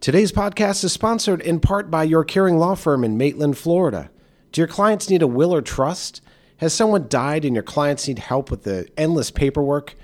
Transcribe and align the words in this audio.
Today's 0.00 0.32
podcast 0.32 0.82
is 0.82 0.94
sponsored 0.94 1.42
in 1.42 1.60
part 1.60 1.90
by 1.90 2.04
your 2.04 2.24
caring 2.24 2.56
law 2.56 2.74
firm 2.74 3.04
in 3.04 3.18
Maitland, 3.18 3.58
Florida. 3.58 4.10
Do 4.50 4.62
your 4.62 4.68
clients 4.68 5.10
need 5.10 5.20
a 5.20 5.26
will 5.26 5.54
or 5.54 5.60
trust? 5.60 6.22
Has 6.56 6.72
someone 6.72 7.06
died 7.06 7.44
and 7.44 7.54
your 7.54 7.62
clients 7.62 8.08
need 8.08 8.18
help 8.18 8.50
with 8.50 8.62
the 8.62 8.88
endless 8.96 9.30
paperwork? 9.30 9.94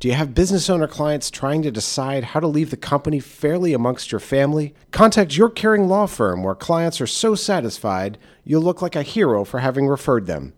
Do 0.00 0.08
you 0.08 0.14
have 0.14 0.34
business 0.34 0.68
owner 0.68 0.88
clients 0.88 1.30
trying 1.30 1.62
to 1.62 1.70
decide 1.70 2.24
how 2.24 2.40
to 2.40 2.48
leave 2.48 2.70
the 2.70 2.76
company 2.76 3.20
fairly 3.20 3.72
amongst 3.72 4.10
your 4.10 4.18
family? 4.18 4.74
Contact 4.90 5.36
your 5.36 5.50
caring 5.50 5.86
law 5.86 6.06
firm 6.06 6.42
where 6.42 6.56
clients 6.56 7.00
are 7.00 7.06
so 7.06 7.36
satisfied 7.36 8.18
you'll 8.42 8.60
look 8.60 8.82
like 8.82 8.96
a 8.96 9.04
hero 9.04 9.44
for 9.44 9.60
having 9.60 9.86
referred 9.86 10.26
them. 10.26 10.52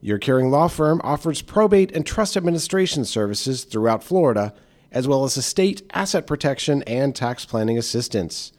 Your 0.00 0.18
caring 0.18 0.52
law 0.52 0.68
firm 0.68 1.00
offers 1.02 1.42
probate 1.42 1.90
and 1.90 2.06
trust 2.06 2.36
administration 2.36 3.06
services 3.06 3.64
throughout 3.64 4.04
Florida, 4.04 4.54
as 4.96 5.06
well 5.06 5.24
as 5.24 5.36
estate, 5.36 5.82
asset 5.92 6.26
protection, 6.26 6.82
and 6.84 7.14
tax 7.14 7.44
planning 7.44 7.76
assistance. 7.76 8.50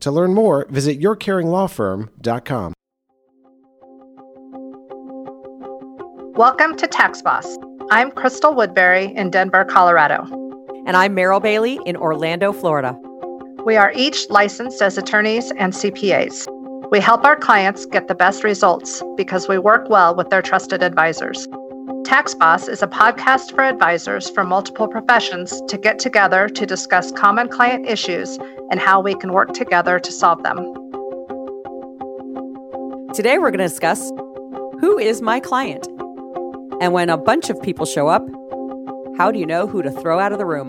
To 0.00 0.10
learn 0.10 0.32
more, 0.32 0.64
visit 0.70 0.98
yourcaringlawfirm.com. 0.98 2.72
Welcome 6.34 6.74
to 6.78 6.86
Tax 6.86 7.20
Boss. 7.20 7.58
I'm 7.90 8.10
Crystal 8.10 8.54
Woodbury 8.54 9.14
in 9.14 9.28
Denver, 9.28 9.66
Colorado. 9.66 10.24
And 10.86 10.96
I'm 10.96 11.14
Meryl 11.14 11.42
Bailey 11.42 11.78
in 11.84 11.96
Orlando, 11.96 12.54
Florida. 12.54 12.98
We 13.66 13.76
are 13.76 13.92
each 13.94 14.30
licensed 14.30 14.80
as 14.80 14.96
attorneys 14.96 15.52
and 15.58 15.74
CPAs. 15.74 16.48
We 16.90 16.98
help 16.98 17.26
our 17.26 17.36
clients 17.36 17.84
get 17.84 18.08
the 18.08 18.14
best 18.14 18.42
results 18.42 19.02
because 19.18 19.48
we 19.48 19.58
work 19.58 19.90
well 19.90 20.14
with 20.14 20.30
their 20.30 20.40
trusted 20.40 20.82
advisors. 20.82 21.46
Tax 22.12 22.34
Boss 22.34 22.68
is 22.68 22.82
a 22.82 22.86
podcast 22.86 23.54
for 23.54 23.64
advisors 23.64 24.28
from 24.28 24.50
multiple 24.50 24.86
professions 24.86 25.62
to 25.66 25.78
get 25.78 25.98
together 25.98 26.46
to 26.46 26.66
discuss 26.66 27.10
common 27.10 27.48
client 27.48 27.88
issues 27.88 28.36
and 28.70 28.78
how 28.78 29.00
we 29.00 29.14
can 29.14 29.32
work 29.32 29.54
together 29.54 29.98
to 29.98 30.12
solve 30.12 30.42
them. 30.42 30.58
Today, 33.14 33.38
we're 33.38 33.50
going 33.50 33.60
to 33.60 33.64
discuss 33.66 34.10
who 34.78 34.98
is 34.98 35.22
my 35.22 35.40
client? 35.40 35.86
And 36.82 36.92
when 36.92 37.08
a 37.08 37.16
bunch 37.16 37.48
of 37.48 37.58
people 37.62 37.86
show 37.86 38.08
up, 38.08 38.28
how 39.16 39.30
do 39.30 39.38
you 39.38 39.46
know 39.46 39.66
who 39.66 39.80
to 39.80 39.90
throw 39.90 40.18
out 40.18 40.32
of 40.32 40.38
the 40.38 40.44
room? 40.44 40.68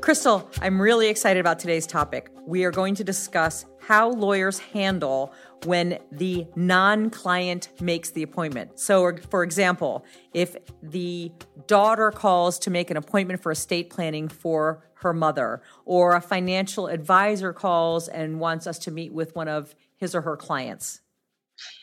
Crystal, 0.00 0.48
I'm 0.62 0.80
really 0.80 1.08
excited 1.08 1.40
about 1.40 1.58
today's 1.58 1.86
topic. 1.86 2.30
We 2.48 2.64
are 2.64 2.70
going 2.70 2.94
to 2.94 3.04
discuss 3.04 3.66
how 3.78 4.08
lawyers 4.08 4.58
handle 4.58 5.34
when 5.66 5.98
the 6.10 6.46
non 6.56 7.10
client 7.10 7.68
makes 7.78 8.10
the 8.10 8.22
appointment. 8.22 8.80
So, 8.80 9.14
for 9.28 9.42
example, 9.42 10.06
if 10.32 10.56
the 10.82 11.30
daughter 11.66 12.10
calls 12.10 12.58
to 12.60 12.70
make 12.70 12.90
an 12.90 12.96
appointment 12.96 13.42
for 13.42 13.52
estate 13.52 13.90
planning 13.90 14.28
for 14.28 14.82
her 14.94 15.12
mother, 15.12 15.60
or 15.84 16.14
a 16.14 16.22
financial 16.22 16.86
advisor 16.86 17.52
calls 17.52 18.08
and 18.08 18.40
wants 18.40 18.66
us 18.66 18.78
to 18.78 18.90
meet 18.90 19.12
with 19.12 19.36
one 19.36 19.48
of 19.48 19.74
his 19.98 20.14
or 20.14 20.22
her 20.22 20.36
clients. 20.36 21.02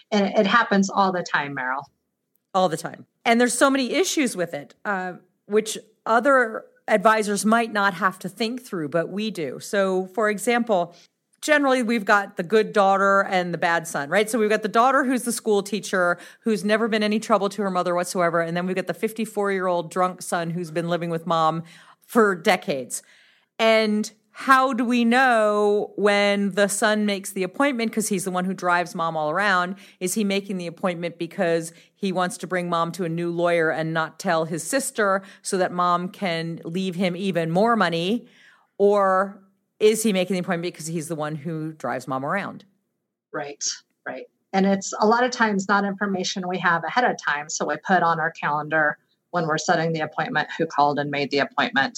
And 0.10 0.26
it 0.36 0.48
happens 0.48 0.90
all 0.90 1.12
the 1.12 1.22
time, 1.22 1.56
Meryl. 1.56 1.84
All 2.56 2.70
the 2.70 2.78
time. 2.78 3.06
And 3.24 3.40
there's 3.40 3.54
so 3.54 3.70
many 3.70 3.94
issues 3.94 4.36
with 4.36 4.56
it, 4.56 4.74
uh, 4.84 5.14
which 5.46 5.78
other 6.08 6.66
advisors 6.88 7.46
might 7.46 7.74
not 7.74 7.96
have 7.96 8.20
to 8.20 8.30
think 8.30 8.64
through, 8.64 8.90
but 8.90 9.10
we 9.10 9.32
do. 9.32 9.60
So, 9.60 10.08
for 10.08 10.30
example, 10.30 10.96
generally 11.42 11.84
we've 11.84 12.06
got 12.06 12.38
the 12.38 12.44
good 12.44 12.74
daughter 12.74 13.22
and 13.22 13.54
the 13.54 13.58
bad 13.58 13.88
son, 13.88 14.10
right? 14.10 14.30
So 14.30 14.40
we've 14.40 14.50
got 14.50 14.64
the 14.64 14.68
daughter 14.68 15.04
who's 15.04 15.24
the 15.24 15.32
school 15.32 15.62
teacher, 15.62 16.18
who's 16.42 16.64
never 16.64 16.88
been 16.88 17.04
any 17.04 17.20
trouble 17.20 17.50
to 17.50 17.62
her 17.62 17.70
mother 17.70 17.94
whatsoever. 17.94 18.42
And 18.42 18.58
then 18.58 18.66
we've 18.66 18.76
got 18.76 18.88
the 18.88 18.94
54 18.94 19.52
year 19.52 19.68
old 19.68 19.92
drunk 19.92 20.22
son 20.22 20.50
who's 20.50 20.72
been 20.72 20.90
living 20.90 21.10
with 21.10 21.28
mom 21.28 21.64
for 22.06 22.36
decades. 22.36 23.04
And 23.60 24.12
how 24.38 24.74
do 24.74 24.84
we 24.84 25.06
know 25.06 25.94
when 25.96 26.52
the 26.52 26.68
son 26.68 27.06
makes 27.06 27.32
the 27.32 27.42
appointment 27.42 27.90
because 27.90 28.10
he's 28.10 28.26
the 28.26 28.32
one 28.32 28.44
who 28.44 28.54
drives 28.54 28.94
mom 28.94 29.16
all 29.16 29.32
around? 29.32 29.78
Is 30.02 30.14
he 30.14 30.26
making 30.26 30.58
the 30.58 30.68
appointment 30.68 31.18
because 31.18 31.72
he 31.96 32.12
wants 32.12 32.38
to 32.40 32.46
bring 32.46 32.70
mom 32.70 32.92
to 32.92 33.06
a 33.06 33.10
new 33.10 33.32
lawyer 33.32 33.70
and 33.72 33.94
not 33.94 34.20
tell 34.20 34.44
his 34.44 34.62
sister 34.62 35.22
so 35.42 35.58
that 35.58 35.72
mom 35.72 36.10
can 36.10 36.60
leave 36.66 36.96
him 36.96 37.16
even 37.16 37.50
more 37.50 37.78
money? 37.78 38.28
Or 38.78 39.42
is 39.80 40.04
he 40.04 40.12
making 40.12 40.34
the 40.34 40.42
appointment 40.42 40.74
because 40.74 40.88
he's 40.88 41.08
the 41.08 41.16
one 41.16 41.36
who 41.36 41.72
drives 41.72 42.06
mom 42.06 42.26
around? 42.26 42.66
Right, 43.32 43.64
right. 44.06 44.26
And 44.52 44.66
it's 44.66 44.94
a 45.00 45.08
lot 45.08 45.24
of 45.24 45.32
times 45.32 45.70
not 45.70 45.86
information 45.86 46.46
we 46.46 46.60
have 46.60 46.84
ahead 46.84 47.06
of 47.06 47.16
time. 47.26 47.50
So 47.50 47.66
we 47.66 47.78
put 47.88 48.04
on 48.04 48.20
our 48.20 48.32
calendar 48.32 48.98
when 49.32 49.48
we're 49.48 49.58
setting 49.58 49.94
the 49.94 50.02
appointment 50.02 50.50
who 50.58 50.66
called 50.66 51.00
and 51.00 51.10
made 51.10 51.32
the 51.32 51.40
appointment 51.40 51.98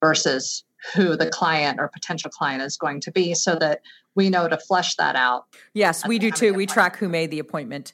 versus 0.00 0.62
who 0.94 1.16
the 1.16 1.28
client 1.28 1.78
or 1.80 1.88
potential 1.88 2.30
client 2.30 2.62
is 2.62 2.76
going 2.76 3.00
to 3.00 3.10
be 3.10 3.34
so 3.34 3.56
that 3.56 3.82
we 4.14 4.30
know 4.30 4.48
to 4.48 4.58
flesh 4.58 4.96
that 4.96 5.16
out. 5.16 5.46
Yes, 5.74 6.06
we 6.06 6.18
do 6.18 6.30
too. 6.30 6.54
We 6.54 6.66
track 6.66 6.96
who 6.96 7.08
made 7.08 7.30
the 7.30 7.38
appointment. 7.38 7.92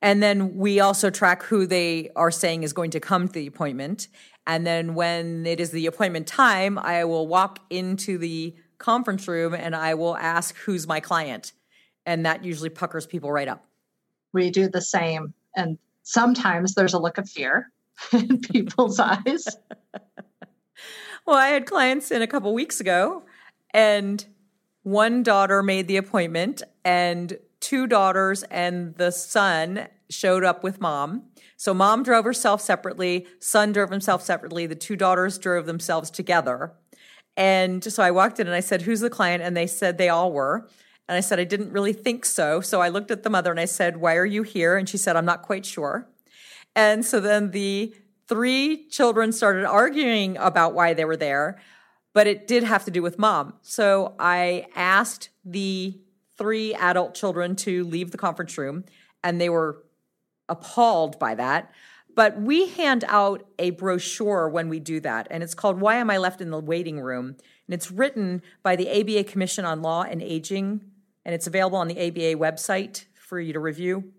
And 0.00 0.22
then 0.22 0.56
we 0.56 0.80
also 0.80 1.10
track 1.10 1.42
who 1.42 1.66
they 1.66 2.10
are 2.14 2.30
saying 2.30 2.62
is 2.62 2.72
going 2.72 2.92
to 2.92 3.00
come 3.00 3.26
to 3.26 3.34
the 3.34 3.46
appointment. 3.46 4.08
And 4.46 4.66
then 4.66 4.94
when 4.94 5.44
it 5.44 5.60
is 5.60 5.72
the 5.72 5.86
appointment 5.86 6.26
time, 6.26 6.78
I 6.78 7.04
will 7.04 7.26
walk 7.26 7.58
into 7.70 8.16
the 8.16 8.54
conference 8.78 9.26
room 9.26 9.54
and 9.54 9.74
I 9.74 9.94
will 9.94 10.16
ask 10.16 10.54
who's 10.56 10.86
my 10.86 11.00
client. 11.00 11.52
And 12.06 12.24
that 12.24 12.44
usually 12.44 12.70
puckers 12.70 13.06
people 13.06 13.30
right 13.32 13.48
up. 13.48 13.64
We 14.32 14.50
do 14.50 14.68
the 14.68 14.80
same. 14.80 15.34
And 15.56 15.78
sometimes 16.04 16.74
there's 16.74 16.94
a 16.94 16.98
look 16.98 17.18
of 17.18 17.28
fear 17.28 17.70
in 18.12 18.40
people's 18.40 19.00
eyes. 19.00 19.46
Well, 21.28 21.36
I 21.36 21.48
had 21.48 21.66
clients 21.66 22.10
in 22.10 22.22
a 22.22 22.26
couple 22.26 22.54
weeks 22.54 22.80
ago, 22.80 23.22
and 23.74 24.24
one 24.82 25.22
daughter 25.22 25.62
made 25.62 25.86
the 25.86 25.98
appointment, 25.98 26.62
and 26.86 27.36
two 27.60 27.86
daughters 27.86 28.44
and 28.44 28.94
the 28.94 29.10
son 29.10 29.88
showed 30.08 30.42
up 30.42 30.64
with 30.64 30.80
mom. 30.80 31.24
So 31.58 31.74
mom 31.74 32.02
drove 32.02 32.24
herself 32.24 32.62
separately, 32.62 33.26
son 33.40 33.72
drove 33.72 33.90
himself 33.90 34.22
separately, 34.22 34.64
the 34.64 34.74
two 34.74 34.96
daughters 34.96 35.36
drove 35.36 35.66
themselves 35.66 36.10
together. 36.10 36.72
And 37.36 37.84
so 37.84 38.02
I 38.02 38.10
walked 38.10 38.40
in 38.40 38.46
and 38.46 38.56
I 38.56 38.60
said, 38.60 38.80
Who's 38.80 39.00
the 39.00 39.10
client? 39.10 39.42
And 39.42 39.54
they 39.54 39.66
said 39.66 39.98
they 39.98 40.08
all 40.08 40.32
were. 40.32 40.66
And 41.10 41.16
I 41.18 41.20
said, 41.20 41.38
I 41.38 41.44
didn't 41.44 41.72
really 41.72 41.92
think 41.92 42.24
so. 42.24 42.62
So 42.62 42.80
I 42.80 42.88
looked 42.88 43.10
at 43.10 43.22
the 43.22 43.28
mother 43.28 43.50
and 43.50 43.60
I 43.60 43.66
said, 43.66 43.98
Why 43.98 44.16
are 44.16 44.24
you 44.24 44.44
here? 44.44 44.78
And 44.78 44.88
she 44.88 44.96
said, 44.96 45.14
I'm 45.14 45.26
not 45.26 45.42
quite 45.42 45.66
sure. 45.66 46.08
And 46.74 47.04
so 47.04 47.20
then 47.20 47.50
the 47.50 47.94
three 48.28 48.86
children 48.88 49.32
started 49.32 49.64
arguing 49.64 50.36
about 50.36 50.74
why 50.74 50.94
they 50.94 51.04
were 51.04 51.16
there, 51.16 51.58
but 52.12 52.26
it 52.26 52.46
did 52.46 52.62
have 52.62 52.84
to 52.84 52.90
do 52.90 53.02
with 53.02 53.18
mom. 53.18 53.54
So 53.62 54.14
I 54.18 54.66
asked 54.74 55.30
the 55.44 55.98
three 56.36 56.74
adult 56.74 57.14
children 57.14 57.56
to 57.56 57.84
leave 57.84 58.10
the 58.10 58.18
conference 58.18 58.56
room, 58.58 58.84
and 59.24 59.40
they 59.40 59.48
were 59.48 59.82
appalled 60.48 61.18
by 61.18 61.34
that. 61.34 61.72
But 62.14 62.40
we 62.40 62.68
hand 62.68 63.04
out 63.06 63.46
a 63.58 63.70
brochure 63.70 64.48
when 64.48 64.68
we 64.68 64.80
do 64.80 65.00
that, 65.00 65.28
and 65.30 65.42
it's 65.42 65.54
called 65.54 65.80
Why 65.80 65.96
Am 65.96 66.10
I 66.10 66.18
Left 66.18 66.40
in 66.40 66.50
the 66.50 66.58
Waiting 66.58 67.00
Room? 67.00 67.36
And 67.66 67.74
it's 67.74 67.90
written 67.90 68.42
by 68.62 68.76
the 68.76 68.88
ABA 68.90 69.24
Commission 69.30 69.64
on 69.64 69.82
Law 69.82 70.02
and 70.02 70.22
Aging, 70.22 70.80
and 71.24 71.34
it's 71.34 71.46
available 71.46 71.78
on 71.78 71.88
the 71.88 71.98
ABA 71.98 72.34
website 72.36 73.04
for 73.14 73.38
you 73.38 73.52
to 73.52 73.60
review. 73.60 74.12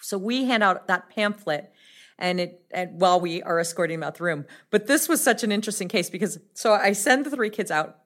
So 0.00 0.16
we 0.16 0.44
hand 0.44 0.62
out 0.62 0.86
that 0.86 1.10
pamphlet 1.10 1.72
and 2.20 2.38
it 2.38 2.62
and 2.70 3.00
while 3.00 3.20
we 3.20 3.42
are 3.42 3.58
escorting 3.58 3.98
them 3.98 4.06
out 4.06 4.16
the 4.16 4.24
room. 4.24 4.46
But 4.70 4.86
this 4.86 5.08
was 5.08 5.22
such 5.22 5.42
an 5.42 5.50
interesting 5.50 5.88
case 5.88 6.10
because 6.10 6.38
so 6.54 6.72
I 6.72 6.92
send 6.92 7.26
the 7.26 7.30
three 7.30 7.50
kids 7.50 7.70
out. 7.70 7.96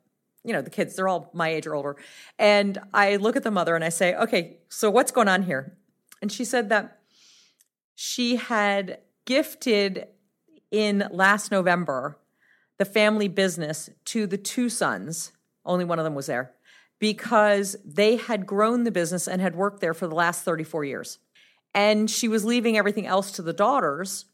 You 0.45 0.53
know, 0.53 0.63
the 0.63 0.71
kids, 0.71 0.95
they're 0.95 1.09
all 1.09 1.31
my 1.33 1.49
age 1.49 1.67
or 1.67 1.75
older. 1.75 1.97
And 2.39 2.79
I 2.93 3.17
look 3.17 3.35
at 3.35 3.43
the 3.43 3.51
mother 3.51 3.75
and 3.75 3.85
I 3.85 3.89
say, 3.89 4.15
okay, 4.15 4.59
so 4.69 4.91
what's 4.91 5.11
going 5.11 5.29
on 5.29 5.43
here? 5.43 5.77
And 6.21 6.31
she 6.31 6.45
said 6.45 6.69
that 6.69 7.01
she 7.95 8.37
had 8.37 8.99
gifted 9.25 10.07
in 10.71 11.09
last 11.11 11.51
November 11.51 12.19
the 12.79 12.85
family 12.85 13.29
business 13.29 13.89
to 14.07 14.27
the 14.27 14.37
two 14.37 14.69
sons. 14.69 15.33
Only 15.65 15.85
one 15.85 15.99
of 15.99 16.05
them 16.05 16.15
was 16.15 16.27
there 16.27 16.53
because 16.99 17.77
they 17.85 18.17
had 18.17 18.47
grown 18.47 18.85
the 18.85 18.91
business 18.91 19.27
and 19.27 19.41
had 19.41 19.57
worked 19.57 19.81
there 19.81 19.95
for 19.95 20.07
the 20.07 20.15
last 20.15 20.45
34 20.45 20.85
years. 20.85 21.19
And 21.75 22.09
she 22.09 22.29
was 22.29 22.45
leaving 22.45 22.77
everything 22.77 23.07
else 23.07 23.33
to 23.33 23.43
the 23.43 23.53
daughters. 23.53 24.27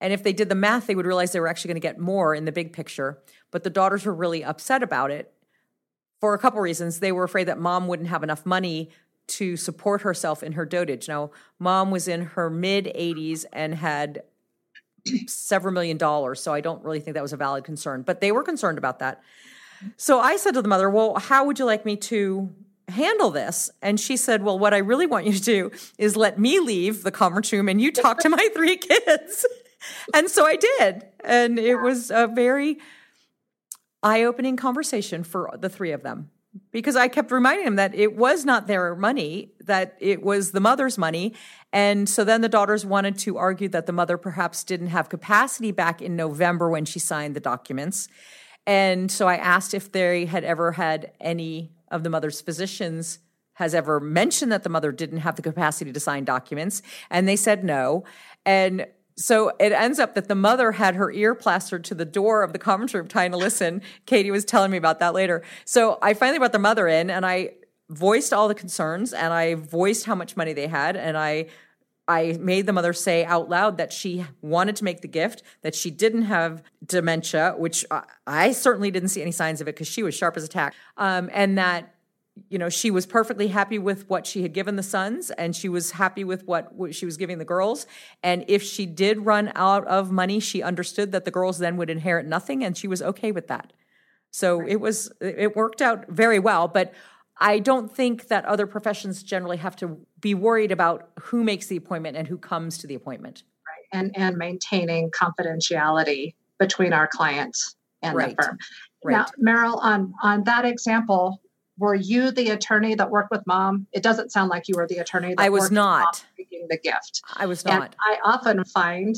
And 0.00 0.12
if 0.12 0.22
they 0.22 0.32
did 0.32 0.48
the 0.48 0.54
math, 0.54 0.86
they 0.86 0.94
would 0.94 1.06
realize 1.06 1.32
they 1.32 1.40
were 1.40 1.48
actually 1.48 1.68
going 1.68 1.80
to 1.82 1.86
get 1.86 1.98
more 1.98 2.34
in 2.34 2.46
the 2.46 2.52
big 2.52 2.72
picture. 2.72 3.18
But 3.50 3.64
the 3.64 3.70
daughters 3.70 4.06
were 4.06 4.14
really 4.14 4.42
upset 4.42 4.82
about 4.82 5.10
it 5.10 5.32
for 6.20 6.34
a 6.34 6.38
couple 6.38 6.60
reasons. 6.60 7.00
They 7.00 7.12
were 7.12 7.24
afraid 7.24 7.48
that 7.48 7.58
mom 7.58 7.86
wouldn't 7.86 8.08
have 8.08 8.22
enough 8.22 8.46
money 8.46 8.90
to 9.26 9.56
support 9.56 10.02
herself 10.02 10.42
in 10.42 10.52
her 10.52 10.66
dotage. 10.66 11.06
Now, 11.06 11.30
mom 11.58 11.90
was 11.90 12.08
in 12.08 12.22
her 12.22 12.50
mid 12.50 12.86
80s 12.86 13.44
and 13.52 13.74
had 13.74 14.22
several 15.26 15.72
million 15.72 15.96
dollars. 15.96 16.40
So 16.40 16.52
I 16.52 16.60
don't 16.60 16.82
really 16.82 17.00
think 17.00 17.14
that 17.14 17.22
was 17.22 17.32
a 17.32 17.36
valid 17.36 17.64
concern, 17.64 18.02
but 18.02 18.20
they 18.20 18.32
were 18.32 18.42
concerned 18.42 18.78
about 18.78 18.98
that. 18.98 19.22
So 19.96 20.20
I 20.20 20.36
said 20.36 20.54
to 20.54 20.62
the 20.62 20.68
mother, 20.68 20.90
Well, 20.90 21.14
how 21.16 21.44
would 21.44 21.58
you 21.58 21.64
like 21.64 21.84
me 21.84 21.96
to 21.96 22.52
handle 22.90 23.30
this? 23.30 23.70
And 23.82 23.98
she 23.98 24.16
said, 24.16 24.42
Well, 24.42 24.58
what 24.58 24.74
I 24.74 24.78
really 24.78 25.06
want 25.06 25.26
you 25.26 25.32
to 25.32 25.42
do 25.42 25.70
is 25.98 26.16
let 26.16 26.38
me 26.38 26.60
leave 26.60 27.02
the 27.02 27.10
conference 27.10 27.52
room 27.52 27.68
and 27.68 27.80
you 27.80 27.92
talk 27.92 28.18
to 28.20 28.28
my 28.28 28.48
three 28.54 28.76
kids. 28.76 29.46
and 30.14 30.30
so 30.30 30.44
I 30.44 30.56
did. 30.56 31.06
And 31.24 31.58
it 31.58 31.76
was 31.76 32.10
a 32.10 32.26
very 32.26 32.78
eye 34.02 34.24
opening 34.24 34.56
conversation 34.56 35.24
for 35.24 35.50
the 35.58 35.68
three 35.68 35.92
of 35.92 36.02
them 36.02 36.30
because 36.72 36.96
I 36.96 37.08
kept 37.08 37.30
reminding 37.30 37.64
them 37.64 37.76
that 37.76 37.94
it 37.94 38.16
was 38.16 38.44
not 38.44 38.66
their 38.66 38.94
money, 38.96 39.52
that 39.60 39.96
it 40.00 40.22
was 40.22 40.50
the 40.50 40.60
mother's 40.60 40.98
money. 40.98 41.34
And 41.72 42.08
so 42.08 42.24
then 42.24 42.40
the 42.40 42.48
daughters 42.48 42.84
wanted 42.84 43.18
to 43.18 43.36
argue 43.36 43.68
that 43.68 43.86
the 43.86 43.92
mother 43.92 44.16
perhaps 44.16 44.64
didn't 44.64 44.88
have 44.88 45.08
capacity 45.08 45.70
back 45.70 46.02
in 46.02 46.16
November 46.16 46.68
when 46.68 46.84
she 46.84 46.98
signed 46.98 47.36
the 47.36 47.40
documents. 47.40 48.08
And 48.66 49.10
so 49.10 49.28
I 49.28 49.36
asked 49.36 49.74
if 49.74 49.92
they 49.92 50.26
had 50.26 50.44
ever 50.44 50.72
had 50.72 51.12
any 51.20 51.72
of 51.90 52.02
the 52.02 52.10
mother's 52.10 52.40
physicians 52.40 53.18
has 53.54 53.74
ever 53.74 54.00
mentioned 54.00 54.50
that 54.50 54.62
the 54.62 54.68
mother 54.68 54.90
didn't 54.90 55.18
have 55.18 55.36
the 55.36 55.42
capacity 55.42 55.92
to 55.92 56.00
sign 56.00 56.24
documents. 56.24 56.82
And 57.10 57.28
they 57.28 57.36
said 57.36 57.62
no. 57.62 58.04
And 58.46 58.86
so 59.16 59.52
it 59.60 59.72
ends 59.72 59.98
up 59.98 60.14
that 60.14 60.28
the 60.28 60.34
mother 60.34 60.72
had 60.72 60.94
her 60.94 61.12
ear 61.12 61.34
plastered 61.34 61.84
to 61.84 61.94
the 61.94 62.06
door 62.06 62.42
of 62.42 62.54
the 62.54 62.58
conference 62.58 62.94
room 62.94 63.06
trying 63.06 63.32
to 63.32 63.36
listen. 63.36 63.82
Katie 64.06 64.30
was 64.30 64.46
telling 64.46 64.70
me 64.70 64.78
about 64.78 64.98
that 65.00 65.12
later. 65.14 65.42
So 65.66 65.98
I 66.00 66.14
finally 66.14 66.38
brought 66.38 66.52
the 66.52 66.58
mother 66.58 66.88
in 66.88 67.10
and 67.10 67.26
I 67.26 67.50
voiced 67.90 68.32
all 68.32 68.48
the 68.48 68.54
concerns 68.54 69.12
and 69.12 69.32
I 69.34 69.56
voiced 69.56 70.06
how 70.06 70.14
much 70.14 70.36
money 70.36 70.54
they 70.54 70.68
had 70.68 70.96
and 70.96 71.18
I 71.18 71.48
I 72.10 72.36
made 72.40 72.66
the 72.66 72.72
mother 72.72 72.92
say 72.92 73.24
out 73.24 73.48
loud 73.48 73.76
that 73.76 73.92
she 73.92 74.26
wanted 74.42 74.74
to 74.76 74.84
make 74.84 75.00
the 75.00 75.08
gift, 75.08 75.44
that 75.62 75.76
she 75.76 75.92
didn't 75.92 76.22
have 76.22 76.60
dementia, 76.84 77.54
which 77.56 77.86
I 78.26 78.50
certainly 78.50 78.90
didn't 78.90 79.10
see 79.10 79.22
any 79.22 79.30
signs 79.30 79.60
of 79.60 79.68
it 79.68 79.76
because 79.76 79.86
she 79.86 80.02
was 80.02 80.12
sharp 80.12 80.36
as 80.36 80.42
a 80.42 80.48
tack, 80.48 80.74
um, 80.96 81.30
and 81.32 81.56
that 81.56 81.94
you 82.48 82.58
know 82.58 82.68
she 82.68 82.90
was 82.90 83.06
perfectly 83.06 83.46
happy 83.46 83.78
with 83.78 84.10
what 84.10 84.26
she 84.26 84.42
had 84.42 84.52
given 84.52 84.74
the 84.74 84.82
sons 84.82 85.30
and 85.30 85.54
she 85.54 85.68
was 85.68 85.92
happy 85.92 86.24
with 86.24 86.44
what, 86.46 86.74
what, 86.74 86.96
she 86.96 87.04
was 87.04 87.16
giving 87.16 87.38
the 87.38 87.44
girls. 87.44 87.86
And 88.24 88.44
if 88.48 88.60
she 88.62 88.86
did 88.86 89.24
run 89.24 89.52
out 89.54 89.86
of 89.86 90.10
money 90.10 90.40
she 90.40 90.62
understood 90.62 91.12
that 91.12 91.24
the 91.24 91.30
girls 91.30 91.58
then 91.58 91.76
would 91.76 91.90
inherit 91.90 92.26
nothing 92.26 92.64
and 92.64 92.76
she 92.76 92.88
was 92.88 93.02
okay 93.02 93.30
with 93.30 93.46
that. 93.48 93.72
So 94.32 94.66
it 94.66 94.80
was 94.80 95.12
it 95.20 95.54
worked 95.54 95.80
out 95.80 96.08
very 96.08 96.40
well 96.40 96.66
but 96.66 96.92
i 97.40 97.58
don't 97.58 97.94
think 97.94 98.28
that 98.28 98.44
other 98.44 98.66
professions 98.66 99.22
generally 99.22 99.56
have 99.56 99.76
to 99.76 99.98
be 100.20 100.34
worried 100.34 100.72
about 100.72 101.10
who 101.20 101.42
makes 101.42 101.66
the 101.66 101.76
appointment 101.76 102.16
and 102.16 102.28
who 102.28 102.38
comes 102.38 102.78
to 102.78 102.86
the 102.86 102.94
appointment 102.94 103.42
right 103.66 103.98
and 103.98 104.16
and 104.16 104.36
maintaining 104.36 105.10
confidentiality 105.10 106.34
between 106.58 106.92
our 106.92 107.08
clients 107.08 107.76
and 108.02 108.16
right. 108.16 108.36
the 108.36 108.42
firm 108.42 108.58
right. 109.04 109.12
now 109.12 109.26
meryl 109.52 109.78
on 109.82 110.12
on 110.22 110.44
that 110.44 110.64
example 110.64 111.40
were 111.80 111.94
you 111.94 112.30
the 112.30 112.50
attorney 112.50 112.94
that 112.94 113.10
worked 113.10 113.30
with 113.30 113.42
mom? 113.46 113.86
It 113.92 114.02
doesn't 114.02 114.30
sound 114.30 114.50
like 114.50 114.68
you 114.68 114.74
were 114.76 114.86
the 114.86 114.98
attorney. 114.98 115.34
That 115.34 115.42
I 115.42 115.48
was 115.48 115.70
not 115.70 116.22
taking 116.36 116.66
the 116.68 116.78
gift. 116.78 117.22
I 117.36 117.46
was 117.46 117.64
not. 117.64 117.82
And 117.82 117.96
I 118.00 118.18
often 118.22 118.62
find 118.66 119.16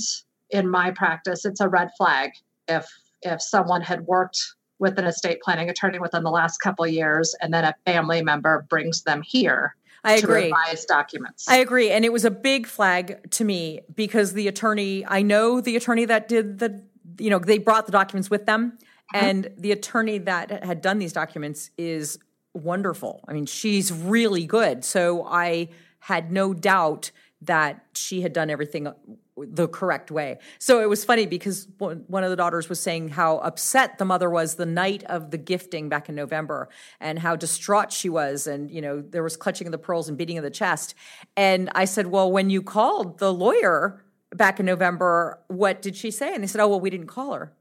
in 0.50 0.70
my 0.70 0.92
practice 0.92 1.44
it's 1.44 1.60
a 1.60 1.68
red 1.68 1.90
flag 1.98 2.30
if 2.68 2.86
if 3.22 3.42
someone 3.42 3.82
had 3.82 4.02
worked 4.02 4.40
with 4.82 4.98
an 4.98 5.06
estate 5.06 5.40
planning 5.40 5.70
attorney 5.70 5.98
within 5.98 6.24
the 6.24 6.30
last 6.30 6.58
couple 6.58 6.86
years 6.86 7.34
and 7.40 7.54
then 7.54 7.64
a 7.64 7.74
family 7.86 8.22
member 8.22 8.66
brings 8.68 9.02
them 9.02 9.22
here 9.22 9.74
I 10.04 10.14
agree. 10.14 10.44
revise 10.46 10.84
documents. 10.84 11.48
I 11.48 11.58
agree. 11.58 11.90
And 11.90 12.04
it 12.04 12.12
was 12.12 12.24
a 12.24 12.30
big 12.30 12.66
flag 12.66 13.30
to 13.30 13.44
me 13.44 13.82
because 13.94 14.32
the 14.32 14.48
attorney, 14.48 15.06
I 15.06 15.22
know 15.22 15.60
the 15.60 15.76
attorney 15.76 16.04
that 16.06 16.26
did 16.26 16.58
the, 16.58 16.82
you 17.18 17.30
know, 17.30 17.38
they 17.38 17.58
brought 17.58 17.86
the 17.86 17.92
documents 17.92 18.28
with 18.28 18.44
them. 18.46 18.78
Mm-hmm. 19.14 19.24
And 19.24 19.50
the 19.56 19.70
attorney 19.70 20.18
that 20.18 20.64
had 20.64 20.80
done 20.80 20.98
these 20.98 21.12
documents 21.12 21.70
is 21.78 22.18
wonderful. 22.52 23.24
I 23.28 23.32
mean, 23.32 23.46
she's 23.46 23.92
really 23.92 24.44
good. 24.44 24.84
So 24.84 25.24
I 25.24 25.68
had 26.00 26.32
no 26.32 26.52
doubt 26.52 27.12
that 27.42 27.84
she 27.94 28.22
had 28.22 28.32
done 28.32 28.50
everything 28.50 28.86
uh, 28.86 28.94
the 29.36 29.66
correct 29.66 30.10
way. 30.10 30.38
So 30.58 30.80
it 30.80 30.88
was 30.88 31.04
funny 31.04 31.26
because 31.26 31.66
one 31.78 32.24
of 32.24 32.30
the 32.30 32.36
daughters 32.36 32.68
was 32.68 32.80
saying 32.80 33.10
how 33.10 33.38
upset 33.38 33.98
the 33.98 34.04
mother 34.04 34.30
was 34.30 34.54
the 34.54 34.66
night 34.66 35.02
of 35.04 35.30
the 35.30 35.38
gifting 35.38 35.88
back 35.88 36.08
in 36.08 36.14
November 36.14 36.68
and 37.00 37.18
how 37.18 37.36
distraught 37.36 37.92
she 37.92 38.08
was 38.08 38.46
and 38.46 38.70
you 38.70 38.80
know 38.80 39.00
there 39.00 39.22
was 39.22 39.36
clutching 39.36 39.66
of 39.66 39.72
the 39.72 39.78
pearls 39.78 40.08
and 40.08 40.18
beating 40.18 40.38
of 40.38 40.44
the 40.44 40.50
chest. 40.50 40.94
And 41.36 41.70
I 41.74 41.86
said, 41.86 42.08
"Well, 42.08 42.30
when 42.30 42.50
you 42.50 42.62
called 42.62 43.18
the 43.18 43.32
lawyer 43.32 44.04
back 44.34 44.60
in 44.60 44.66
November, 44.66 45.38
what 45.48 45.82
did 45.82 45.96
she 45.96 46.10
say?" 46.10 46.34
And 46.34 46.42
they 46.42 46.46
said, 46.46 46.60
"Oh, 46.60 46.68
well, 46.68 46.80
we 46.80 46.90
didn't 46.90 47.08
call 47.08 47.34
her." 47.34 47.52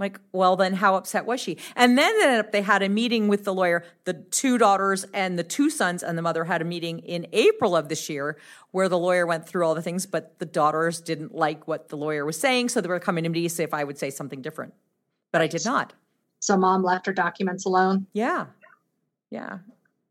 Like, 0.00 0.18
well, 0.32 0.56
then 0.56 0.72
how 0.72 0.96
upset 0.96 1.26
was 1.26 1.40
she? 1.40 1.58
And 1.76 1.96
then 1.96 2.12
ended 2.22 2.40
up 2.40 2.52
they 2.52 2.62
had 2.62 2.82
a 2.82 2.88
meeting 2.88 3.28
with 3.28 3.44
the 3.44 3.54
lawyer, 3.54 3.84
the 4.04 4.14
two 4.14 4.58
daughters 4.58 5.04
and 5.12 5.38
the 5.38 5.44
two 5.44 5.70
sons, 5.70 6.02
and 6.02 6.16
the 6.16 6.22
mother 6.22 6.44
had 6.44 6.62
a 6.62 6.64
meeting 6.64 7.00
in 7.00 7.26
April 7.32 7.76
of 7.76 7.88
this 7.88 8.08
year 8.08 8.38
where 8.72 8.88
the 8.88 8.98
lawyer 8.98 9.26
went 9.26 9.46
through 9.46 9.64
all 9.64 9.74
the 9.74 9.82
things, 9.82 10.06
but 10.06 10.38
the 10.38 10.46
daughters 10.46 11.00
didn't 11.00 11.34
like 11.34 11.68
what 11.68 11.90
the 11.90 11.96
lawyer 11.96 12.24
was 12.24 12.40
saying, 12.40 12.70
so 12.70 12.80
they 12.80 12.88
were 12.88 12.98
coming 12.98 13.24
to 13.24 13.30
me 13.30 13.42
to 13.42 13.50
see 13.50 13.62
if 13.62 13.74
I 13.74 13.84
would 13.84 13.98
say 13.98 14.10
something 14.10 14.40
different. 14.40 14.72
But 15.30 15.42
I 15.42 15.46
did 15.46 15.64
not. 15.64 15.92
So 16.40 16.56
mom 16.56 16.82
left 16.82 17.06
her 17.06 17.12
documents 17.12 17.66
alone? 17.66 18.06
Yeah. 18.14 18.46
Yeah. 19.30 19.58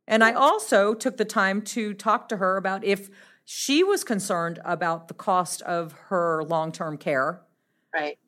And 0.08 0.24
I 0.24 0.34
also 0.34 0.94
took 0.94 1.18
the 1.18 1.26
time 1.26 1.62
to 1.64 1.94
talk 1.94 2.30
to 2.30 2.38
her 2.38 2.58
about 2.58 2.84
if 2.84 3.10
she 3.44 3.84
was 3.84 4.04
concerned 4.04 4.60
about 4.64 5.08
the 5.08 5.14
cost 5.16 5.62
of 5.64 5.94
her 6.10 6.44
long 6.44 6.72
term 6.72 6.98
care. 6.98 7.42
Right 7.94 8.20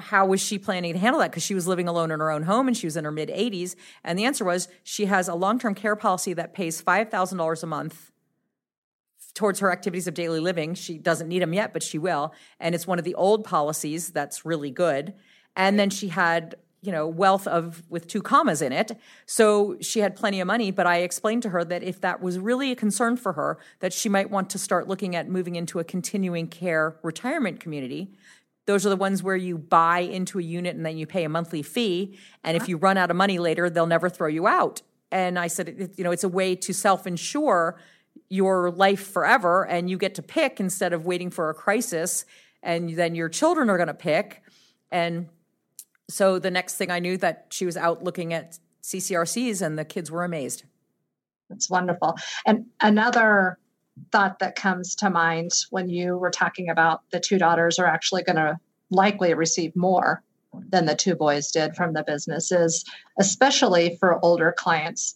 how 0.00 0.26
was 0.26 0.40
she 0.40 0.58
planning 0.58 0.92
to 0.92 0.98
handle 0.98 1.20
that? 1.20 1.30
Because 1.30 1.42
she 1.42 1.54
was 1.54 1.66
living 1.66 1.88
alone 1.88 2.10
in 2.10 2.20
her 2.20 2.30
own 2.30 2.42
home 2.44 2.68
and 2.68 2.76
she 2.76 2.86
was 2.86 2.96
in 2.96 3.04
her 3.04 3.12
mid 3.12 3.28
80s. 3.28 3.74
And 4.04 4.18
the 4.18 4.24
answer 4.24 4.44
was 4.44 4.68
she 4.82 5.06
has 5.06 5.28
a 5.28 5.34
long 5.34 5.58
term 5.58 5.74
care 5.74 5.96
policy 5.96 6.32
that 6.34 6.54
pays 6.54 6.82
$5,000 6.82 7.62
a 7.62 7.66
month 7.66 8.10
towards 9.34 9.60
her 9.60 9.70
activities 9.70 10.08
of 10.08 10.14
daily 10.14 10.40
living. 10.40 10.74
She 10.74 10.98
doesn't 10.98 11.28
need 11.28 11.42
them 11.42 11.52
yet, 11.52 11.72
but 11.72 11.82
she 11.82 11.96
will. 11.96 12.34
And 12.58 12.74
it's 12.74 12.86
one 12.86 12.98
of 12.98 13.04
the 13.04 13.14
old 13.14 13.44
policies 13.44 14.10
that's 14.10 14.44
really 14.44 14.70
good. 14.70 15.14
And 15.54 15.78
then 15.78 15.90
she 15.90 16.08
had, 16.08 16.56
you 16.82 16.90
know, 16.90 17.06
wealth 17.06 17.46
of 17.46 17.82
with 17.88 18.08
two 18.08 18.20
commas 18.20 18.62
in 18.62 18.72
it. 18.72 18.98
So 19.26 19.76
she 19.80 20.00
had 20.00 20.16
plenty 20.16 20.40
of 20.40 20.46
money, 20.48 20.72
but 20.72 20.86
I 20.86 20.98
explained 20.98 21.42
to 21.44 21.50
her 21.50 21.64
that 21.64 21.84
if 21.84 22.00
that 22.00 22.20
was 22.20 22.38
really 22.38 22.72
a 22.72 22.76
concern 22.76 23.16
for 23.16 23.34
her, 23.34 23.58
that 23.78 23.92
she 23.92 24.08
might 24.08 24.28
want 24.30 24.50
to 24.50 24.58
start 24.58 24.88
looking 24.88 25.14
at 25.14 25.28
moving 25.28 25.54
into 25.54 25.78
a 25.78 25.84
continuing 25.84 26.48
care 26.48 26.96
retirement 27.02 27.60
community 27.60 28.10
those 28.68 28.84
are 28.84 28.90
the 28.90 28.96
ones 28.96 29.22
where 29.22 29.34
you 29.34 29.56
buy 29.56 30.00
into 30.00 30.38
a 30.38 30.42
unit 30.42 30.76
and 30.76 30.84
then 30.84 30.98
you 30.98 31.06
pay 31.06 31.24
a 31.24 31.28
monthly 31.30 31.62
fee. 31.62 32.18
And 32.44 32.54
if 32.54 32.64
uh-huh. 32.64 32.68
you 32.68 32.76
run 32.76 32.98
out 32.98 33.10
of 33.10 33.16
money 33.16 33.38
later, 33.38 33.70
they'll 33.70 33.86
never 33.86 34.10
throw 34.10 34.28
you 34.28 34.46
out. 34.46 34.82
And 35.10 35.38
I 35.38 35.46
said, 35.46 35.94
you 35.96 36.04
know, 36.04 36.10
it's 36.10 36.22
a 36.22 36.28
way 36.28 36.54
to 36.54 36.74
self 36.74 37.06
insure 37.06 37.80
your 38.28 38.70
life 38.70 39.00
forever 39.00 39.64
and 39.64 39.88
you 39.88 39.96
get 39.96 40.14
to 40.16 40.22
pick 40.22 40.60
instead 40.60 40.92
of 40.92 41.06
waiting 41.06 41.30
for 41.30 41.48
a 41.48 41.54
crisis 41.54 42.26
and 42.62 42.90
then 42.90 43.14
your 43.14 43.30
children 43.30 43.70
are 43.70 43.78
going 43.78 43.86
to 43.86 43.94
pick. 43.94 44.42
And 44.92 45.30
so 46.10 46.38
the 46.38 46.50
next 46.50 46.74
thing 46.74 46.90
I 46.90 46.98
knew 46.98 47.16
that 47.16 47.46
she 47.48 47.64
was 47.64 47.78
out 47.78 48.04
looking 48.04 48.34
at 48.34 48.58
CCRCs 48.82 49.64
and 49.64 49.78
the 49.78 49.84
kids 49.86 50.10
were 50.10 50.24
amazed. 50.24 50.64
That's 51.48 51.70
wonderful. 51.70 52.16
And 52.44 52.66
another 52.82 53.56
thought 54.12 54.40
that 54.40 54.56
comes 54.56 54.94
to 54.96 55.08
mind 55.08 55.52
when 55.70 55.88
you 55.88 56.18
were 56.18 56.30
talking 56.30 56.68
about 56.68 57.00
the 57.12 57.18
two 57.18 57.38
daughters 57.38 57.78
are 57.78 57.86
actually 57.86 58.24
going 58.24 58.36
to 58.36 58.58
likely 58.90 59.34
receive 59.34 59.74
more 59.76 60.22
than 60.70 60.86
the 60.86 60.94
two 60.94 61.14
boys 61.14 61.50
did 61.50 61.76
from 61.76 61.92
the 61.92 62.04
businesses, 62.04 62.84
especially 63.18 63.96
for 63.96 64.24
older 64.24 64.52
clients. 64.56 65.14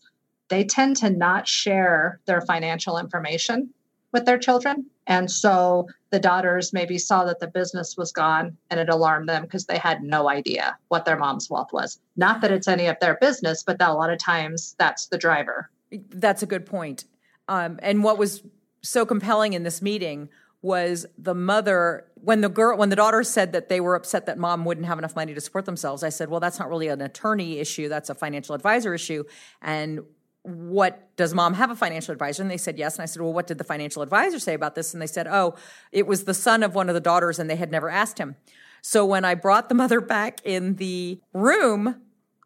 They 0.49 0.65
tend 0.65 0.97
to 0.99 1.11
not 1.11 1.49
share 1.49 2.21
their 2.27 2.43
financial 2.43 2.99
information 2.99 3.71
with 4.13 4.27
their 4.27 4.39
children. 4.39 4.87
And 5.07 5.31
so 5.31 5.89
the 6.11 6.21
daughters 6.21 6.73
maybe 6.73 6.99
saw 6.99 7.25
that 7.25 7.41
the 7.41 7.49
business 7.49 7.97
was 7.97 8.13
gone 8.13 8.57
and 8.71 8.79
it 8.79 8.89
alarmed 8.89 9.29
them 9.29 9.43
because 9.43 9.67
they 9.67 9.79
had 9.79 10.03
no 10.03 10.29
idea 10.29 10.77
what 10.89 11.05
their 11.05 11.17
mom's 11.17 11.51
wealth 11.51 11.73
was. 11.73 11.99
Not 12.17 12.41
that 12.43 12.53
it's 12.53 12.69
any 12.69 12.87
of 12.87 13.01
their 13.01 13.17
business, 13.21 13.63
but 13.63 13.79
that 13.79 13.89
a 13.89 13.95
lot 13.95 14.11
of 14.11 14.19
times 14.19 14.77
that's 14.79 15.07
the 15.07 15.19
driver. 15.19 15.71
That's 16.11 16.43
a 16.43 16.47
good 16.47 16.67
point. 16.67 17.05
Um, 17.49 17.79
and 17.83 18.05
what 18.05 18.19
was 18.19 18.43
so 18.83 19.07
compelling 19.07 19.55
in 19.55 19.63
this 19.63 19.83
meeting 19.83 20.29
was 20.63 21.05
the 21.19 21.35
mother 21.35 22.07
when 22.15 22.41
the 22.41 22.49
girl 22.49 22.79
when 22.79 22.89
the 22.89 22.97
daughter 22.97 23.23
said 23.25 23.53
that 23.53 23.69
they 23.69 23.81
were 23.81 23.97
upset 23.97 24.27
that 24.27 24.39
mom 24.39 24.65
wouldn't 24.65 24.87
have 24.87 24.99
enough 24.99 25.17
money 25.17 25.35
to 25.35 25.41
support 25.41 25.65
themselves 25.65 26.05
i 26.05 26.09
said 26.09 26.29
well 26.29 26.39
that's 26.39 26.59
not 26.59 26.69
really 26.69 26.87
an 26.87 27.01
attorney 27.01 27.59
issue 27.59 27.89
that's 27.89 28.11
a 28.11 28.15
financial 28.15 28.55
advisor 28.55 28.95
issue. 28.95 29.25
And 29.61 30.01
what 30.43 31.15
does 31.17 31.35
mom 31.35 31.55
have 31.55 31.71
a 31.71 31.77
financial 31.77 32.13
advisor? 32.13 32.43
And 32.43 32.51
they 32.51 32.57
said 32.57 32.79
yes. 32.79 32.97
And 32.97 33.03
i 33.03 33.07
said 33.07 33.23
well 33.23 33.33
what 33.33 33.47
did 33.47 33.59
the 33.59 33.65
financial 33.65 34.03
advisor 34.03 34.39
say 34.39 34.55
about 34.55 34.75
this? 34.75 34.93
And 34.93 35.03
they 35.03 35.07
said 35.07 35.27
oh 35.27 35.55
it 35.91 36.07
was 36.07 36.25
the 36.25 36.35
son 36.35 36.63
of 36.63 36.75
one 36.75 36.89
of 36.89 36.95
the 36.95 37.01
daughters 37.01 37.39
and 37.39 37.51
they 37.51 37.57
had 37.57 37.71
never 37.71 37.91
asked 37.91 38.19
him. 38.19 38.37
So 38.81 39.05
when 39.05 39.25
i 39.25 39.35
brought 39.35 39.69
the 39.69 39.75
mother 39.75 40.01
back 40.01 40.41
in 40.45 40.77
the 40.77 41.21
room 41.33 42.01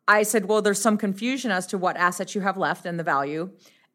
i 0.08 0.22
said 0.22 0.46
well 0.46 0.62
there's 0.62 0.80
some 0.80 0.98
confusion 0.98 1.50
as 1.50 1.66
to 1.68 1.78
what 1.78 1.96
assets 1.96 2.34
you 2.34 2.40
have 2.42 2.56
left 2.56 2.86
and 2.86 2.98
the 2.98 3.04
value. 3.04 3.50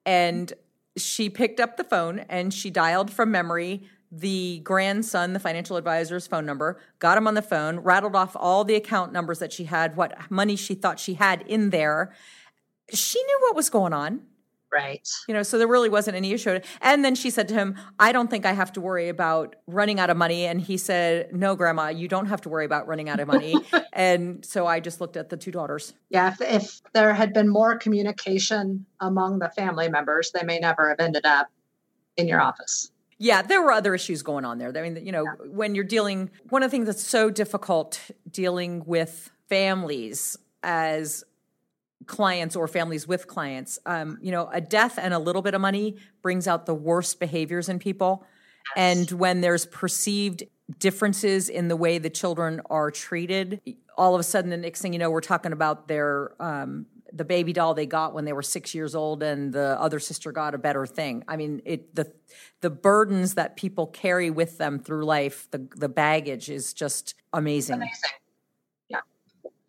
And 0.06 0.54
she 0.98 1.30
picked 1.30 1.60
up 1.60 1.78
the 1.78 1.84
phone 1.84 2.20
and 2.28 2.54
she 2.54 2.70
dialed 2.70 3.12
from 3.12 3.32
memory 3.32 3.88
the 4.12 4.60
grandson, 4.64 5.34
the 5.34 5.40
financial 5.40 5.78
advisor's 5.78 6.28
phone 6.28 6.46
number, 6.46 6.80
got 7.00 7.18
him 7.18 7.28
on 7.28 7.34
the 7.34 7.42
phone, 7.42 7.80
rattled 7.80 8.16
off 8.16 8.36
all 8.36 8.64
the 8.64 8.76
account 8.76 9.14
numbers 9.14 9.40
that 9.40 9.54
she 9.54 9.66
had, 9.66 9.96
what 9.96 10.30
money 10.30 10.56
she 10.56 10.76
thought 10.76 11.00
she 11.00 11.14
had 11.14 11.44
in 11.48 11.70
there. 11.70 12.14
She 12.94 13.24
knew 13.24 13.40
what 13.42 13.56
was 13.56 13.70
going 13.70 13.94
on. 13.94 14.22
Right. 14.72 15.08
You 15.28 15.34
know, 15.34 15.44
so 15.44 15.58
there 15.58 15.68
really 15.68 15.90
wasn't 15.90 16.16
any 16.16 16.32
issue. 16.32 16.60
And 16.82 17.04
then 17.04 17.14
she 17.14 17.30
said 17.30 17.50
to 17.50 17.54
him, 17.54 17.76
I 18.00 18.14
don't 18.14 18.30
think 18.30 18.46
I 18.46 18.54
have 18.54 18.72
to 18.74 18.82
worry 18.82 19.10
about 19.10 19.58
running 19.68 20.00
out 20.00 20.10
of 20.10 20.16
money. 20.16 20.46
And 20.46 20.62
he 20.62 20.78
said, 20.78 21.36
No, 21.36 21.58
Grandma, 21.58 21.90
you 21.90 22.08
don't 22.08 22.28
have 22.28 22.40
to 22.42 22.50
worry 22.50 22.64
about 22.64 22.88
running 22.88 23.10
out 23.10 23.20
of 23.20 23.28
money. 23.28 23.56
and 23.94 24.46
so 24.46 24.68
I 24.68 24.80
just 24.80 25.02
looked 25.02 25.18
at 25.18 25.28
the 25.28 25.36
two 25.36 25.52
daughters. 25.52 25.94
Yeah. 26.10 26.30
If, 26.32 26.42
if 26.42 26.82
there 26.94 27.14
had 27.14 27.34
been 27.34 27.50
more 27.50 27.78
communication 27.78 28.86
among 29.02 29.40
the 29.40 29.50
family 29.50 29.90
members, 29.90 30.32
they 30.32 30.44
may 30.44 30.60
never 30.60 30.88
have 30.88 31.02
ended 31.02 31.26
up 31.26 31.50
in 32.16 32.30
your 32.30 32.42
office. 32.42 32.91
Yeah, 33.22 33.44
there 33.44 33.62
were 33.62 33.72
other 33.72 33.94
issues 33.94 34.24
going 34.24 34.46
on 34.46 34.58
there. 34.58 34.76
I 34.76 34.82
mean, 34.82 35.06
you 35.06 35.12
know, 35.12 35.26
yeah. 35.26 35.48
when 35.52 35.76
you're 35.76 35.84
dealing, 35.84 36.32
one 36.50 36.64
of 36.64 36.72
the 36.72 36.76
things 36.76 36.88
that's 36.88 37.04
so 37.04 37.30
difficult 37.30 38.02
dealing 38.32 38.84
with 38.84 39.30
families 39.48 40.38
as 40.64 41.24
clients 42.08 42.56
or 42.56 42.68
families 42.68 43.08
with 43.08 43.28
clients. 43.28 43.78
Um, 43.86 44.18
you 44.24 44.32
know, 44.32 44.50
a 44.52 44.60
death 44.60 44.98
and 45.00 45.14
a 45.14 45.20
little 45.20 45.44
bit 45.44 45.54
of 45.54 45.62
money 45.62 45.98
brings 46.24 46.48
out 46.48 46.66
the 46.66 46.74
worst 46.74 47.20
behaviors 47.20 47.70
in 47.70 47.78
people. 47.78 48.26
And 48.76 49.12
when 49.12 49.42
there's 49.42 49.68
perceived 49.68 50.46
differences 50.80 51.48
in 51.48 51.68
the 51.68 51.76
way 51.76 52.00
the 52.00 52.10
children 52.10 52.60
are 52.72 52.90
treated, 52.90 53.62
all 53.98 54.16
of 54.16 54.20
a 54.20 54.24
sudden, 54.24 54.50
the 54.50 54.58
next 54.58 54.82
thing 54.82 54.94
you 54.94 55.00
know, 55.00 55.12
we're 55.12 55.22
talking 55.22 55.52
about 55.52 55.88
their 55.88 56.32
um, 56.42 56.88
the 57.14 57.26
baby 57.26 57.54
doll 57.54 57.74
they 57.74 57.86
got 57.86 58.14
when 58.14 58.26
they 58.26 58.34
were 58.34 58.42
six 58.42 58.74
years 58.74 58.96
old, 58.96 59.24
and 59.24 59.54
the 59.54 59.78
other 59.80 60.00
sister 60.00 60.32
got 60.32 60.54
a 60.54 60.58
better 60.58 60.86
thing. 60.86 61.24
I 61.28 61.38
mean, 61.38 61.62
it 61.66 61.96
the 61.96 62.12
the 62.62 62.70
burdens 62.70 63.36
that 63.36 63.56
people 63.56 63.88
carry 63.88 64.30
with 64.30 64.58
them 64.58 64.80
through 64.80 65.06
life, 65.06 65.50
the 65.52 65.68
the 65.76 65.90
baggage 65.90 66.50
is 66.50 66.74
just 66.74 67.16
amazing. 67.34 67.76
Amazing 67.76 68.12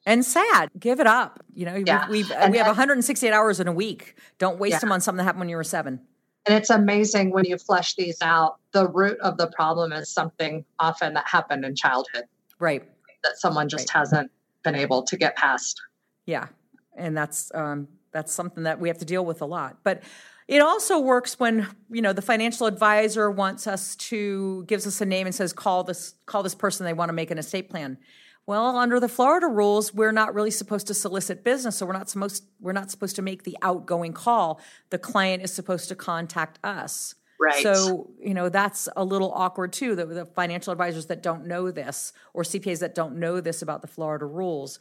and 0.07 0.25
sad. 0.25 0.71
Give 0.79 1.01
it 1.01 1.07
up. 1.07 1.45
You 1.55 1.67
know, 1.67 1.77
yeah. 1.77 2.09
we've, 2.09 2.29
we've 2.29 2.51
we 2.51 2.59
have 2.59 2.67
168 2.67 3.33
hours 3.33 3.61
in 3.61 3.69
a 3.69 3.73
week. 3.73 4.17
Don't 4.39 4.59
waste 4.59 4.75
yeah. 4.75 4.79
them 4.81 4.93
on 4.93 5.01
something 5.01 5.19
that 5.19 5.25
happened 5.25 5.41
when 5.41 5.49
you 5.49 5.57
were 5.57 5.65
seven. 5.65 6.01
And 6.47 6.57
it's 6.57 6.71
amazing 6.71 7.31
when 7.31 7.45
you 7.45 7.57
flesh 7.57 7.95
these 7.95 8.21
out. 8.21 8.57
The 8.73 8.89
root 8.89 9.19
of 9.21 9.37
the 9.37 9.47
problem 9.49 9.93
is 9.93 10.09
something 10.09 10.65
often 10.79 11.15
that 11.15 11.27
happened 11.29 11.65
in 11.65 11.77
childhood, 11.77 12.25
right? 12.59 12.83
That 13.23 13.39
someone 13.39 13.69
just 13.69 13.95
right. 13.95 14.01
hasn't 14.01 14.31
been 14.65 14.75
able 14.75 15.05
to 15.05 15.17
get 15.17 15.37
past. 15.37 15.81
Yeah, 16.27 16.49
and 16.97 17.17
that's 17.17 17.51
um, 17.55 17.89
that's 18.13 18.33
something 18.33 18.65
that 18.65 18.81
we 18.81 18.89
have 18.89 18.99
to 18.99 19.05
deal 19.05 19.25
with 19.25 19.43
a 19.43 19.47
lot. 19.47 19.79
But 19.83 20.03
it 20.49 20.61
also 20.61 20.99
works 20.99 21.39
when 21.39 21.69
you 21.91 22.03
know 22.03 22.13
the 22.13 22.23
financial 22.23 22.67
advisor 22.67 23.31
wants 23.31 23.67
us 23.67 23.97
to 23.97 24.65
gives 24.65 24.87
us 24.87 25.01
a 25.01 25.07
name 25.07 25.27
and 25.27 25.35
says 25.35 25.53
call 25.53 25.85
this 25.85 26.15
call 26.27 26.43
this 26.43 26.55
person 26.55 26.85
they 26.85 26.93
want 26.93 27.09
to 27.09 27.15
make 27.15 27.31
an 27.31 27.39
estate 27.39 27.71
plan 27.71 27.99
well, 28.45 28.77
under 28.77 28.99
the 28.99 29.09
Florida 29.09 29.47
rules, 29.47 29.95
we're 29.95 30.13
not 30.13 30.35
really 30.35 30.51
supposed 30.51 30.89
to 30.89 30.95
solicit 30.95 31.45
business, 31.45 31.77
so 31.77 31.87
we're 31.87 31.93
not 31.93 32.09
supposed 32.09 32.45
we're 32.61 32.73
not 32.73 32.91
supposed 32.91 33.17
to 33.17 33.23
make 33.23 33.45
the 33.45 33.57
outgoing 33.63 34.13
call. 34.13 34.61
The 34.91 34.99
client 34.99 35.43
is 35.45 35.53
supposed 35.53 35.89
to 35.91 35.95
contact 35.95 36.59
us. 36.65 37.15
Right. 37.41 37.63
So, 37.63 38.11
you 38.21 38.35
know, 38.35 38.49
that's 38.49 38.89
a 38.97 39.05
little 39.05 39.33
awkward 39.33 39.73
too. 39.73 39.97
The, 39.97 40.07
the 40.07 40.25
financial 40.25 40.73
advisors 40.73 41.07
that 41.07 41.23
don't 41.23 41.47
know 41.47 41.71
this 41.71 42.13
or 42.35 42.43
CPAs 42.43 42.81
that 42.81 42.95
don't 42.95 43.17
know 43.17 43.41
this 43.41 43.63
about 43.63 43.81
the 43.81 43.89
Florida 43.89 44.27
rules. 44.27 44.79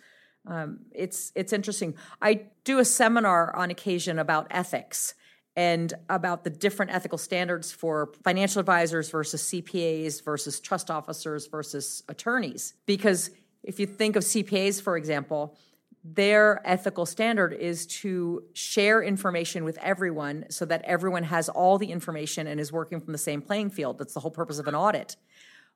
Um, 0.47 0.79
it's 0.91 1.31
it's 1.35 1.53
interesting. 1.53 1.95
I 2.21 2.47
do 2.63 2.79
a 2.79 2.85
seminar 2.85 3.55
on 3.55 3.69
occasion 3.69 4.19
about 4.19 4.47
ethics 4.49 5.13
and 5.55 5.93
about 6.09 6.43
the 6.43 6.49
different 6.49 6.91
ethical 6.91 7.17
standards 7.17 7.71
for 7.71 8.11
financial 8.23 8.59
advisors 8.59 9.09
versus 9.09 9.43
CPAs 9.43 10.23
versus 10.23 10.59
trust 10.59 10.89
officers 10.89 11.47
versus 11.47 12.03
attorneys 12.07 12.73
because 12.85 13.31
if 13.63 13.79
you 13.79 13.85
think 13.85 14.15
of 14.15 14.23
CPAs, 14.23 14.81
for 14.81 14.97
example, 14.97 15.57
their 16.03 16.61
ethical 16.65 17.05
standard 17.05 17.53
is 17.53 17.85
to 17.85 18.43
share 18.53 19.03
information 19.03 19.63
with 19.63 19.77
everyone 19.79 20.45
so 20.49 20.65
that 20.65 20.81
everyone 20.83 21.23
has 21.23 21.47
all 21.47 21.77
the 21.77 21.91
information 21.91 22.47
and 22.47 22.59
is 22.59 22.71
working 22.71 22.99
from 22.99 23.11
the 23.11 23.19
same 23.19 23.41
playing 23.41 23.69
field. 23.69 23.99
That's 23.99 24.15
the 24.15 24.19
whole 24.19 24.31
purpose 24.31 24.57
of 24.57 24.67
an 24.67 24.73
audit. 24.73 25.15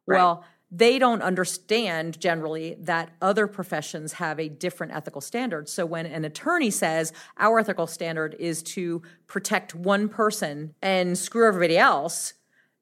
Right. 0.08 0.18
Well, 0.18 0.44
they 0.72 1.00
don't 1.00 1.22
understand 1.22 2.20
generally 2.20 2.76
that 2.80 3.12
other 3.22 3.48
professions 3.48 4.14
have 4.14 4.40
a 4.40 4.50
different 4.50 4.94
ethical 4.94 5.22
standard. 5.22 5.70
So 5.70 5.86
when 5.86 6.06
an 6.06 6.26
attorney 6.26 6.72
says 6.72 7.14
our 7.38 7.60
ethical 7.60 7.88
standard 7.88 8.36
is 8.40 8.64
to 8.64 9.02
protect 9.28 9.76
one 9.76 10.10
person 10.10 10.74
and 10.82 11.18
screw 11.18 11.48
everybody 11.48 11.78
else, 11.78 12.34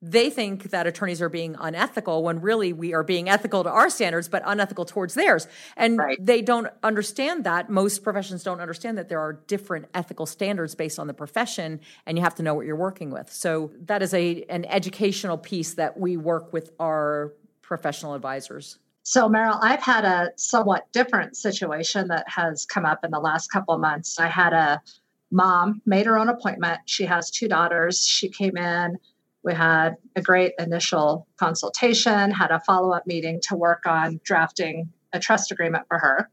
they 0.05 0.29
think 0.29 0.63
that 0.71 0.85
attorneys 0.85 1.21
are 1.21 1.29
being 1.29 1.55
unethical 1.57 2.23
when 2.23 2.41
really 2.41 2.73
we 2.73 2.93
are 2.93 3.03
being 3.03 3.29
ethical 3.29 3.63
to 3.63 3.69
our 3.69 3.89
standards 3.89 4.27
but 4.27 4.43
unethical 4.45 4.83
towards 4.83 5.13
theirs 5.13 5.47
and 5.77 5.97
right. 5.97 6.17
they 6.23 6.41
don't 6.41 6.67
understand 6.83 7.45
that 7.45 7.69
most 7.69 8.03
professions 8.03 8.43
don't 8.43 8.59
understand 8.59 8.97
that 8.97 9.07
there 9.07 9.21
are 9.21 9.31
different 9.47 9.85
ethical 9.93 10.25
standards 10.25 10.75
based 10.75 10.99
on 10.99 11.07
the 11.07 11.13
profession 11.13 11.79
and 12.05 12.17
you 12.17 12.23
have 12.23 12.35
to 12.35 12.43
know 12.43 12.53
what 12.53 12.65
you're 12.65 12.75
working 12.75 13.11
with 13.11 13.31
so 13.31 13.71
that 13.79 14.01
is 14.01 14.13
a 14.13 14.43
an 14.49 14.65
educational 14.65 15.37
piece 15.37 15.75
that 15.75 15.97
we 15.97 16.17
work 16.17 16.51
with 16.51 16.71
our 16.81 17.31
professional 17.63 18.13
advisors 18.13 18.77
so 19.05 19.27
Meryl, 19.27 19.59
I've 19.61 19.83
had 19.83 20.05
a 20.05 20.31
somewhat 20.37 20.89
different 20.93 21.35
situation 21.35 22.07
that 22.07 22.23
has 22.29 22.65
come 22.65 22.85
up 22.85 23.03
in 23.03 23.11
the 23.11 23.19
last 23.19 23.51
couple 23.51 23.73
of 23.73 23.81
months. 23.81 24.17
I 24.17 24.27
had 24.27 24.53
a 24.53 24.81
mom 25.29 25.81
made 25.85 26.05
her 26.05 26.17
own 26.17 26.29
appointment. 26.29 26.79
She 26.85 27.03
has 27.03 27.29
two 27.29 27.49
daughters. 27.49 28.07
She 28.07 28.29
came 28.29 28.55
in 28.55 28.97
we 29.43 29.53
had 29.53 29.97
a 30.15 30.21
great 30.21 30.53
initial 30.57 31.27
consultation, 31.37 32.31
had 32.31 32.51
a 32.51 32.61
follow 32.61 32.91
up 32.91 33.05
meeting 33.05 33.41
to 33.49 33.55
work 33.55 33.85
on 33.85 34.19
drafting 34.23 34.89
a 35.11 35.19
trust 35.19 35.51
agreement 35.51 35.85
for 35.87 35.99
her 35.99 36.29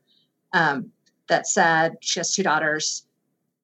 um, 0.53 0.93
that 1.29 1.47
said 1.47 1.97
she 2.01 2.21
has 2.21 2.33
two 2.33 2.45
daughters. 2.45 3.05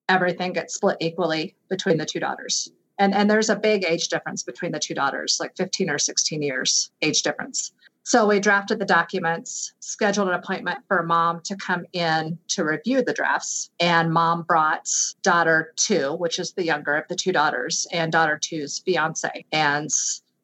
Everything 0.09 0.53
gets 0.53 0.75
split 0.75 0.97
equally 1.01 1.55
between 1.69 1.97
the 1.97 2.05
two 2.05 2.21
daughters. 2.21 2.71
And, 2.99 3.15
and 3.15 3.31
there's 3.31 3.51
a 3.51 3.57
big 3.57 3.85
age 3.85 4.09
difference 4.09 4.43
between 4.43 4.73
the 4.73 4.79
two 4.79 4.95
daughters, 4.95 5.39
like 5.41 5.57
15 5.57 5.91
or 5.91 5.99
16 5.99 6.43
years 6.43 6.91
age 7.03 7.23
difference. 7.23 7.73
So 8.07 8.25
we 8.25 8.39
drafted 8.39 8.79
the 8.79 8.85
documents, 8.85 9.73
scheduled 9.81 10.29
an 10.29 10.35
appointment 10.35 10.79
for 10.87 11.03
mom 11.03 11.41
to 11.41 11.57
come 11.57 11.87
in 11.93 12.39
to 12.49 12.65
review 12.65 13.03
the 13.03 13.13
drafts. 13.13 13.69
And 13.81 14.13
mom 14.13 14.43
brought 14.43 14.89
daughter 15.23 15.73
two, 15.75 16.15
which 16.15 16.39
is 16.39 16.53
the 16.53 16.65
younger 16.65 16.95
of 16.95 17.09
the 17.09 17.17
two 17.17 17.33
daughters, 17.33 17.85
and 17.93 18.13
daughter 18.13 18.39
two's 18.41 18.79
fiance. 18.79 19.45
And 19.51 19.91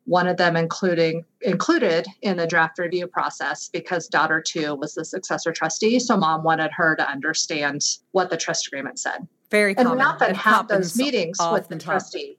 one 0.06 0.26
of 0.26 0.38
them 0.38 0.56
including 0.56 1.24
included 1.42 2.08
in 2.22 2.36
the 2.36 2.48
draft 2.48 2.80
review 2.80 3.06
process 3.06 3.68
because 3.68 4.08
daughter 4.08 4.42
two 4.44 4.74
was 4.74 4.94
the 4.94 5.04
successor 5.04 5.52
trustee. 5.52 6.00
So 6.00 6.16
mom 6.16 6.42
wanted 6.42 6.72
her 6.72 6.96
to 6.96 7.08
understand 7.08 7.82
what 8.10 8.28
the 8.28 8.36
trust 8.36 8.66
agreement 8.66 8.98
said. 8.98 9.28
Very 9.52 9.76
and 9.76 9.86
common. 9.86 9.98
we 9.98 10.04
often 10.04 10.34
have 10.34 10.66
those 10.66 10.96
meetings 10.96 11.38
with 11.52 11.68
the 11.68 11.78
trustee 11.78 12.38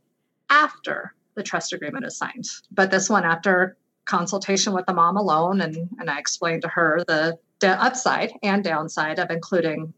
after 0.53 1.15
the 1.35 1.43
trust 1.43 1.73
agreement 1.73 2.05
is 2.05 2.15
signed. 2.15 2.45
But 2.71 2.91
this 2.91 3.09
one 3.09 3.25
after 3.25 3.75
consultation 4.05 4.73
with 4.73 4.85
the 4.85 4.93
mom 4.93 5.17
alone 5.17 5.61
and, 5.61 5.89
and 5.99 6.09
I 6.09 6.19
explained 6.19 6.61
to 6.61 6.67
her 6.67 7.03
the, 7.07 7.39
upside 7.65 8.33
and 8.43 8.61
downside 8.61 9.19
of 9.19 9.31
including 9.31 9.93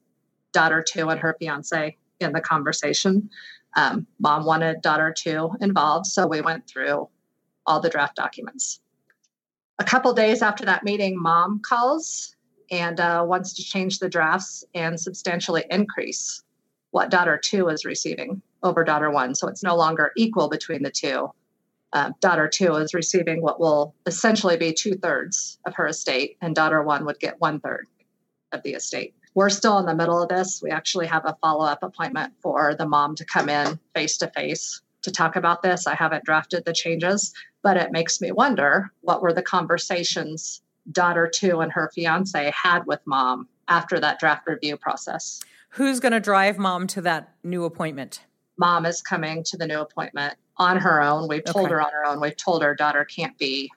daughter 0.54 0.84
two 0.88 1.10
and 1.10 1.20
her 1.20 1.36
fiance 1.40 1.98
in 2.20 2.32
the 2.32 2.40
conversation. 2.40 3.28
Um, 3.76 4.06
mom 4.20 4.46
wanted 4.46 4.84
daughter 4.84 5.12
two 5.18 5.50
involved, 5.60 6.06
so 6.06 6.28
we 6.28 6.42
went 6.42 6.68
through 6.68 7.10
all 7.66 7.80
the 7.80 7.90
draft 7.90 8.16
documents. 8.16 8.82
A 9.80 9.84
couple 9.84 10.14
days 10.14 10.44
after 10.44 10.64
that 10.66 10.84
meeting, 10.84 11.20
mom 11.20 11.60
calls 11.68 12.36
and 12.70 13.00
uh, 13.00 13.26
wants 13.28 13.54
to 13.54 13.64
change 13.64 13.98
the 13.98 14.10
drafts 14.10 14.64
and 14.76 15.00
substantially 15.00 15.66
increase 15.72 16.44
what 16.92 17.10
daughter 17.10 17.38
two 17.38 17.68
is 17.70 17.84
receiving 17.84 18.44
over 18.66 18.84
daughter 18.84 19.10
one. 19.10 19.36
So 19.36 19.48
it's 19.48 19.64
no 19.64 19.76
longer 19.76 20.12
equal 20.18 20.50
between 20.50 20.84
the 20.84 20.92
two 20.92 21.30
uh, 21.96 22.12
daughter 22.20 22.50
two 22.50 22.76
is 22.76 22.94
receiving 22.94 23.42
what 23.42 23.58
will 23.58 23.96
essentially 24.06 24.58
be 24.58 24.74
two 24.74 24.96
thirds 24.96 25.58
of 25.66 25.74
her 25.76 25.88
estate, 25.88 26.38
and 26.42 26.54
daughter 26.54 26.84
one 26.84 27.06
would 27.06 27.20
get 27.20 27.40
one 27.40 27.62
third 27.62 27.88
of 28.52 28.62
the 28.64 28.74
estate. 28.74 29.16
We're 29.34 29.50
still 29.50 29.80
in 29.80 29.86
the 29.86 29.96
middle 29.96 30.22
of 30.22 30.28
this. 30.28 30.62
We 30.62 30.72
actually 30.72 31.08
have 31.08 31.24
a 31.26 31.38
follow 31.42 31.66
up 31.66 31.84
appointment 31.84 32.34
for 32.42 32.76
the 32.76 32.86
mom 32.86 33.16
to 33.16 33.26
come 33.26 33.48
in 33.48 33.80
face 33.94 34.18
to 34.18 34.28
face 34.28 34.82
to 35.04 35.12
talk 35.12 35.38
about 35.38 35.64
this. 35.64 35.88
I 35.88 35.96
haven't 35.96 36.26
drafted 36.26 36.66
the 36.66 36.74
changes, 36.74 37.34
but 37.64 37.78
it 37.78 37.94
makes 37.94 38.20
me 38.20 38.32
wonder 38.34 38.92
what 39.00 39.22
were 39.22 39.34
the 39.34 39.42
conversations 39.42 40.62
daughter 40.92 41.30
two 41.34 41.62
and 41.62 41.72
her 41.72 41.90
fiance 41.96 42.52
had 42.54 42.86
with 42.86 43.00
mom 43.06 43.48
after 43.70 44.02
that 44.02 44.20
draft 44.20 44.46
review 44.48 44.76
process. 44.76 45.40
Who's 45.70 46.02
going 46.02 46.12
to 46.12 46.20
drive 46.20 46.58
mom 46.58 46.88
to 46.88 47.02
that 47.02 47.36
new 47.42 47.64
appointment? 47.64 48.22
Mom 48.58 48.86
is 48.86 49.02
coming 49.02 49.44
to 49.44 49.58
the 49.58 49.68
new 49.68 49.80
appointment 49.80 50.36
on 50.58 50.78
her 50.78 51.02
own. 51.02 51.28
We've 51.28 51.44
told 51.44 51.66
okay. 51.66 51.74
her 51.74 51.82
on 51.82 51.92
her 51.92 52.06
own. 52.06 52.22
We've 52.22 52.36
told 52.36 52.64
her 52.64 52.76
daughter 52.76 53.06
can't 53.06 53.38
be 53.38 53.72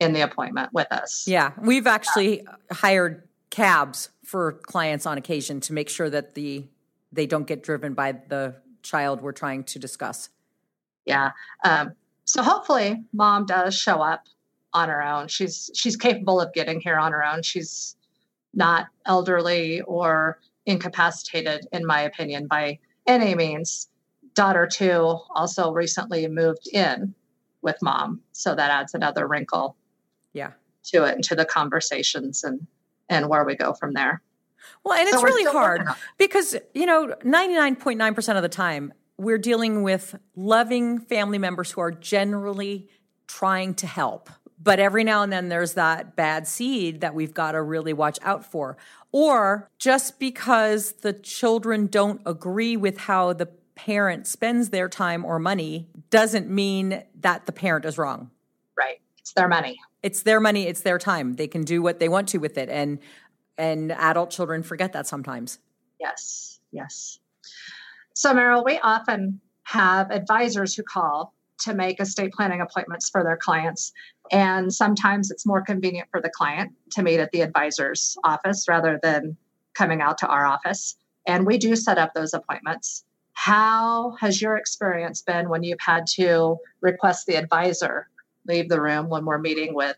in 0.00 0.12
the 0.12 0.20
appointment 0.20 0.72
with 0.72 0.90
us. 0.90 1.24
Yeah, 1.26 1.52
we've 1.60 1.86
actually 1.86 2.42
yeah. 2.42 2.54
hired 2.72 3.28
cabs 3.50 4.10
for 4.24 4.52
clients 4.52 5.06
on 5.06 5.16
occasion 5.16 5.60
to 5.60 5.72
make 5.72 5.88
sure 5.88 6.10
that 6.10 6.34
the 6.34 6.66
they 7.12 7.26
don't 7.26 7.46
get 7.46 7.62
driven 7.62 7.94
by 7.94 8.12
the 8.12 8.56
child 8.82 9.22
we're 9.22 9.32
trying 9.32 9.62
to 9.62 9.78
discuss. 9.78 10.30
Yeah. 11.06 11.30
Um, 11.64 11.92
so 12.24 12.42
hopefully, 12.42 13.04
mom 13.12 13.46
does 13.46 13.74
show 13.74 14.02
up 14.02 14.26
on 14.72 14.88
her 14.88 15.02
own. 15.02 15.28
She's 15.28 15.70
she's 15.74 15.96
capable 15.96 16.40
of 16.40 16.52
getting 16.52 16.80
here 16.80 16.98
on 16.98 17.12
her 17.12 17.24
own. 17.24 17.42
She's 17.42 17.96
not 18.52 18.86
elderly 19.06 19.80
or 19.82 20.40
incapacitated, 20.66 21.66
in 21.72 21.86
my 21.86 22.00
opinion, 22.00 22.46
by 22.46 22.78
any 23.06 23.34
means 23.34 23.88
daughter 24.34 24.66
two 24.66 25.18
also 25.30 25.72
recently 25.72 26.26
moved 26.28 26.68
in 26.72 27.14
with 27.62 27.76
mom. 27.82 28.20
So 28.32 28.54
that 28.54 28.70
adds 28.70 28.94
another 28.94 29.26
wrinkle 29.26 29.76
Yeah. 30.32 30.52
to 30.84 31.04
it 31.04 31.14
and 31.14 31.24
to 31.24 31.34
the 31.34 31.44
conversations 31.44 32.44
and 32.44 32.66
and 33.08 33.28
where 33.28 33.44
we 33.44 33.54
go 33.54 33.74
from 33.74 33.92
there. 33.92 34.22
Well, 34.82 34.98
and 34.98 35.08
So 35.08 35.16
it's 35.16 35.24
really 35.24 35.44
hard 35.44 35.86
because, 36.16 36.56
you 36.72 36.86
know, 36.86 37.14
99.9% 37.22 38.36
of 38.36 38.42
the 38.42 38.48
time, 38.48 38.94
we're 39.18 39.38
dealing 39.38 39.82
with 39.82 40.16
loving 40.34 40.98
family 40.98 41.38
members 41.38 41.70
who 41.70 41.82
are 41.82 41.90
generally 41.90 42.88
trying 43.26 43.74
to 43.74 43.86
help. 43.86 44.30
But 44.58 44.80
every 44.80 45.04
now 45.04 45.22
and 45.22 45.30
then 45.30 45.50
there's 45.50 45.74
that 45.74 46.16
bad 46.16 46.48
seed 46.48 47.02
that 47.02 47.14
we've 47.14 47.34
got 47.34 47.52
to 47.52 47.60
really 47.62 47.92
watch 47.92 48.18
out 48.22 48.50
for. 48.50 48.78
Or 49.12 49.68
just 49.78 50.18
because 50.18 50.92
the 50.92 51.12
children 51.12 51.86
don't 51.86 52.22
agree 52.24 52.76
with 52.76 52.96
how 52.96 53.34
the 53.34 53.48
parent 53.74 54.26
spends 54.26 54.70
their 54.70 54.88
time 54.88 55.24
or 55.24 55.38
money 55.38 55.88
doesn't 56.10 56.48
mean 56.48 57.02
that 57.20 57.46
the 57.46 57.52
parent 57.52 57.84
is 57.84 57.98
wrong 57.98 58.30
Right. 58.76 59.00
It's 59.18 59.32
their 59.32 59.48
money. 59.48 59.78
it's 60.02 60.22
their 60.22 60.40
money 60.40 60.66
it's 60.66 60.80
their 60.82 60.98
time 60.98 61.34
they 61.34 61.46
can 61.48 61.62
do 61.62 61.82
what 61.82 61.98
they 61.98 62.08
want 62.08 62.28
to 62.28 62.38
with 62.38 62.56
it 62.58 62.68
and 62.68 62.98
and 63.58 63.92
adult 63.92 64.30
children 64.30 64.62
forget 64.62 64.92
that 64.92 65.06
sometimes 65.06 65.58
Yes. 66.00 66.60
Yes. 66.72 67.18
So 68.14 68.34
Meryl, 68.34 68.64
we 68.64 68.78
often 68.80 69.40
have 69.62 70.10
advisors 70.10 70.74
who 70.74 70.82
call 70.82 71.32
to 71.60 71.72
make 71.72 72.00
estate 72.00 72.32
planning 72.32 72.60
appointments 72.60 73.08
for 73.08 73.22
their 73.24 73.36
clients. 73.38 73.92
And 74.30 74.74
sometimes 74.74 75.30
it's 75.30 75.46
more 75.46 75.62
convenient 75.62 76.08
for 76.10 76.20
the 76.20 76.28
client 76.28 76.72
to 76.90 77.02
meet 77.02 77.20
at 77.20 77.30
the 77.32 77.40
advisor's 77.40 78.16
office 78.24 78.66
rather 78.68 78.98
than 79.02 79.36
coming 79.72 80.02
out 80.02 80.18
to 80.18 80.26
our 80.26 80.44
office. 80.44 80.96
And 81.26 81.46
we 81.46 81.56
do 81.58 81.74
set 81.76 81.96
up 81.96 82.12
those 82.14 82.34
appointments. 82.34 83.04
How 83.34 84.16
has 84.20 84.40
your 84.40 84.56
experience 84.56 85.22
been 85.22 85.48
when 85.48 85.62
you've 85.62 85.80
had 85.80 86.06
to 86.14 86.56
request 86.80 87.26
the 87.26 87.36
advisor 87.36 88.08
leave 88.46 88.68
the 88.68 88.80
room 88.80 89.08
when 89.08 89.24
we're 89.24 89.38
meeting 89.38 89.74
with 89.74 89.96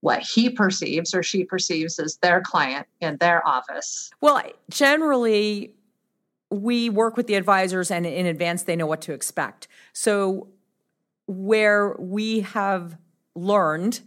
what 0.00 0.20
he 0.20 0.50
perceives 0.50 1.14
or 1.14 1.22
she 1.22 1.44
perceives 1.44 1.98
as 1.98 2.16
their 2.16 2.40
client 2.40 2.86
in 3.00 3.16
their 3.18 3.46
office? 3.46 4.10
well 4.20 4.42
generally 4.70 5.74
we 6.50 6.90
work 6.90 7.16
with 7.16 7.26
the 7.26 7.34
advisors 7.34 7.90
and 7.90 8.04
in 8.04 8.26
advance 8.26 8.64
they 8.64 8.76
know 8.76 8.86
what 8.86 9.00
to 9.00 9.12
expect 9.12 9.68
so 9.92 10.48
where 11.26 11.96
we 11.98 12.40
have 12.40 12.98
learned 13.34 14.00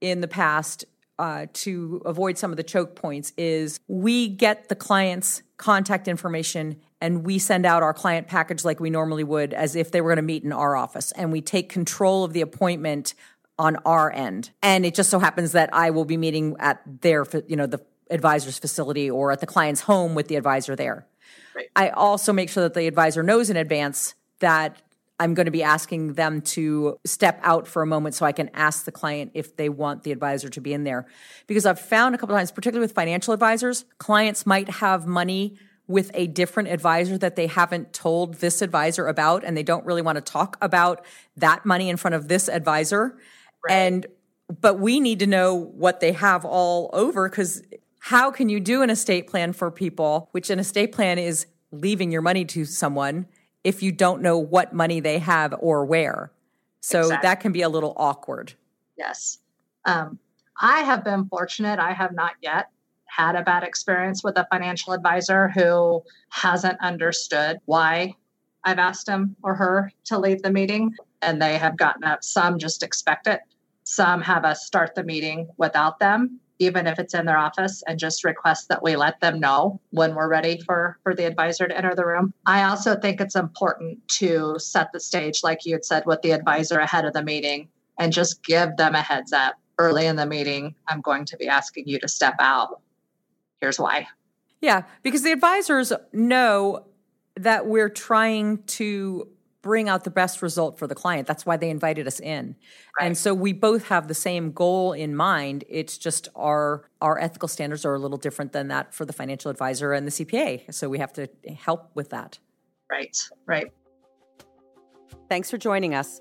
in 0.00 0.20
the 0.20 0.28
past 0.28 0.84
uh, 1.18 1.46
to 1.52 2.00
avoid 2.04 2.38
some 2.38 2.52
of 2.52 2.56
the 2.56 2.62
choke 2.62 2.94
points 2.94 3.32
is 3.36 3.80
we 3.88 4.28
get 4.28 4.68
the 4.68 4.76
client's 4.76 5.42
contact 5.56 6.06
information 6.06 6.80
and 7.00 7.24
we 7.24 7.38
send 7.38 7.64
out 7.64 7.82
our 7.82 7.94
client 7.94 8.26
package 8.26 8.64
like 8.64 8.80
we 8.80 8.90
normally 8.90 9.24
would 9.24 9.52
as 9.54 9.76
if 9.76 9.90
they 9.90 10.00
were 10.00 10.10
going 10.10 10.16
to 10.16 10.22
meet 10.22 10.44
in 10.44 10.52
our 10.52 10.76
office 10.76 11.12
and 11.12 11.32
we 11.32 11.40
take 11.40 11.68
control 11.68 12.24
of 12.24 12.32
the 12.32 12.40
appointment 12.40 13.14
on 13.58 13.76
our 13.84 14.12
end 14.12 14.50
and 14.62 14.86
it 14.86 14.94
just 14.94 15.10
so 15.10 15.18
happens 15.18 15.52
that 15.52 15.68
i 15.72 15.90
will 15.90 16.04
be 16.04 16.16
meeting 16.16 16.56
at 16.58 16.80
their 17.00 17.26
you 17.46 17.56
know 17.56 17.66
the 17.66 17.80
advisor's 18.10 18.58
facility 18.58 19.10
or 19.10 19.32
at 19.32 19.40
the 19.40 19.46
client's 19.46 19.82
home 19.82 20.14
with 20.14 20.28
the 20.28 20.36
advisor 20.36 20.76
there 20.76 21.06
Right. 21.54 21.68
i 21.74 21.88
also 21.88 22.32
make 22.32 22.50
sure 22.50 22.62
that 22.62 22.74
the 22.74 22.86
advisor 22.86 23.22
knows 23.22 23.50
in 23.50 23.56
advance 23.56 24.14
that 24.38 24.76
I'm 25.20 25.34
going 25.34 25.46
to 25.46 25.52
be 25.52 25.62
asking 25.62 26.14
them 26.14 26.40
to 26.42 26.98
step 27.04 27.40
out 27.42 27.66
for 27.66 27.82
a 27.82 27.86
moment 27.86 28.14
so 28.14 28.24
I 28.24 28.32
can 28.32 28.50
ask 28.54 28.84
the 28.84 28.92
client 28.92 29.32
if 29.34 29.56
they 29.56 29.68
want 29.68 30.04
the 30.04 30.12
advisor 30.12 30.48
to 30.48 30.60
be 30.60 30.72
in 30.72 30.84
there. 30.84 31.06
Because 31.48 31.66
I've 31.66 31.80
found 31.80 32.14
a 32.14 32.18
couple 32.18 32.36
of 32.36 32.38
times, 32.38 32.52
particularly 32.52 32.84
with 32.84 32.94
financial 32.94 33.34
advisors, 33.34 33.84
clients 33.98 34.46
might 34.46 34.70
have 34.70 35.06
money 35.06 35.58
with 35.88 36.10
a 36.14 36.26
different 36.28 36.68
advisor 36.68 37.18
that 37.18 37.34
they 37.34 37.46
haven't 37.46 37.92
told 37.92 38.34
this 38.34 38.62
advisor 38.62 39.06
about, 39.08 39.42
and 39.42 39.56
they 39.56 39.62
don't 39.62 39.84
really 39.84 40.02
want 40.02 40.16
to 40.16 40.22
talk 40.22 40.56
about 40.60 41.04
that 41.36 41.66
money 41.66 41.88
in 41.88 41.96
front 41.96 42.14
of 42.14 42.28
this 42.28 42.48
advisor. 42.48 43.18
And 43.68 44.06
but 44.60 44.78
we 44.78 45.00
need 45.00 45.18
to 45.18 45.26
know 45.26 45.54
what 45.54 46.00
they 46.00 46.12
have 46.12 46.44
all 46.44 46.88
over 46.92 47.28
because 47.28 47.62
how 47.98 48.30
can 48.30 48.48
you 48.48 48.60
do 48.60 48.82
an 48.82 48.90
estate 48.90 49.26
plan 49.26 49.52
for 49.52 49.70
people, 49.70 50.28
which 50.32 50.48
an 50.48 50.58
estate 50.58 50.92
plan 50.92 51.18
is 51.18 51.46
leaving 51.70 52.10
your 52.10 52.22
money 52.22 52.44
to 52.46 52.64
someone 52.64 53.26
if 53.64 53.82
you 53.82 53.92
don't 53.92 54.22
know 54.22 54.38
what 54.38 54.72
money 54.72 55.00
they 55.00 55.18
have 55.18 55.54
or 55.58 55.84
where. 55.84 56.32
So 56.80 57.00
Exactly. 57.00 57.28
that 57.28 57.40
can 57.40 57.52
be 57.52 57.62
a 57.62 57.68
little 57.68 57.92
awkward. 57.96 58.54
Yes. 58.96 59.38
Um, 59.84 60.18
I 60.60 60.80
have 60.80 61.04
been 61.04 61.26
fortunate. 61.26 61.78
I 61.78 61.92
have 61.92 62.12
not 62.12 62.32
yet 62.40 62.70
had 63.08 63.34
a 63.34 63.42
bad 63.42 63.64
experience 63.64 64.22
with 64.22 64.38
a 64.38 64.46
financial 64.50 64.92
advisor 64.92 65.48
who 65.48 66.02
hasn't 66.30 66.80
understood 66.80 67.58
why 67.64 68.14
I've 68.64 68.78
asked 68.78 69.08
him 69.08 69.36
or 69.42 69.54
her 69.54 69.92
to 70.04 70.18
leave 70.18 70.42
the 70.42 70.52
meeting. 70.52 70.94
And 71.22 71.42
they 71.42 71.58
have 71.58 71.76
gotten 71.76 72.04
up. 72.04 72.22
Some 72.22 72.58
just 72.58 72.82
expect 72.82 73.26
it. 73.26 73.40
Some 73.84 74.20
have 74.20 74.44
us 74.44 74.66
start 74.66 74.94
the 74.94 75.02
meeting 75.02 75.48
without 75.56 75.98
them, 75.98 76.38
even 76.58 76.86
if 76.86 76.98
it's 76.98 77.14
in 77.14 77.26
their 77.26 77.38
office, 77.38 77.82
and 77.86 77.98
just 77.98 78.22
request 78.22 78.68
that 78.68 78.82
we 78.82 78.94
let 78.94 79.18
them 79.20 79.40
know 79.40 79.80
when 79.90 80.14
we're 80.14 80.28
ready 80.28 80.60
for, 80.60 80.98
for 81.02 81.14
the 81.14 81.24
advisor 81.24 81.66
to 81.66 81.76
enter 81.76 81.94
the 81.94 82.06
room. 82.06 82.34
I 82.46 82.64
also 82.64 82.94
think 83.00 83.20
it's 83.20 83.34
important 83.34 84.06
to 84.08 84.56
set 84.58 84.92
the 84.92 85.00
stage, 85.00 85.42
like 85.42 85.64
you 85.64 85.72
had 85.72 85.84
said, 85.84 86.04
with 86.06 86.22
the 86.22 86.32
advisor 86.32 86.78
ahead 86.78 87.04
of 87.04 87.14
the 87.14 87.22
meeting 87.22 87.68
and 87.98 88.12
just 88.12 88.44
give 88.44 88.76
them 88.76 88.94
a 88.94 89.02
heads 89.02 89.32
up 89.32 89.54
early 89.78 90.06
in 90.06 90.16
the 90.16 90.26
meeting. 90.26 90.74
I'm 90.86 91.00
going 91.00 91.24
to 91.24 91.36
be 91.36 91.48
asking 91.48 91.88
you 91.88 91.98
to 92.00 92.08
step 92.08 92.34
out. 92.38 92.80
Here's 93.60 93.78
why. 93.78 94.06
Yeah, 94.60 94.82
because 95.02 95.22
the 95.22 95.32
advisors 95.32 95.92
know 96.12 96.86
that 97.36 97.66
we're 97.66 97.88
trying 97.88 98.62
to 98.64 99.28
bring 99.62 99.88
out 99.88 100.04
the 100.04 100.10
best 100.10 100.40
result 100.40 100.78
for 100.78 100.86
the 100.86 100.94
client. 100.94 101.26
That's 101.26 101.44
why 101.44 101.56
they 101.56 101.70
invited 101.70 102.06
us 102.06 102.20
in. 102.20 102.56
And 103.00 103.16
so 103.18 103.34
we 103.34 103.52
both 103.52 103.88
have 103.88 104.08
the 104.08 104.14
same 104.14 104.52
goal 104.52 104.92
in 104.92 105.14
mind. 105.14 105.64
It's 105.68 105.98
just 105.98 106.28
our 106.34 106.88
our 107.00 107.18
ethical 107.18 107.48
standards 107.48 107.84
are 107.84 107.94
a 107.94 107.98
little 107.98 108.18
different 108.18 108.52
than 108.52 108.68
that 108.68 108.94
for 108.94 109.04
the 109.04 109.12
financial 109.12 109.50
advisor 109.50 109.92
and 109.92 110.06
the 110.06 110.10
CPA. 110.10 110.72
So 110.72 110.88
we 110.88 110.98
have 110.98 111.12
to 111.14 111.28
help 111.54 111.90
with 111.94 112.10
that. 112.10 112.38
Right, 112.90 113.16
right. 113.46 113.66
Thanks 115.28 115.50
for 115.50 115.58
joining 115.58 115.94
us. 115.94 116.20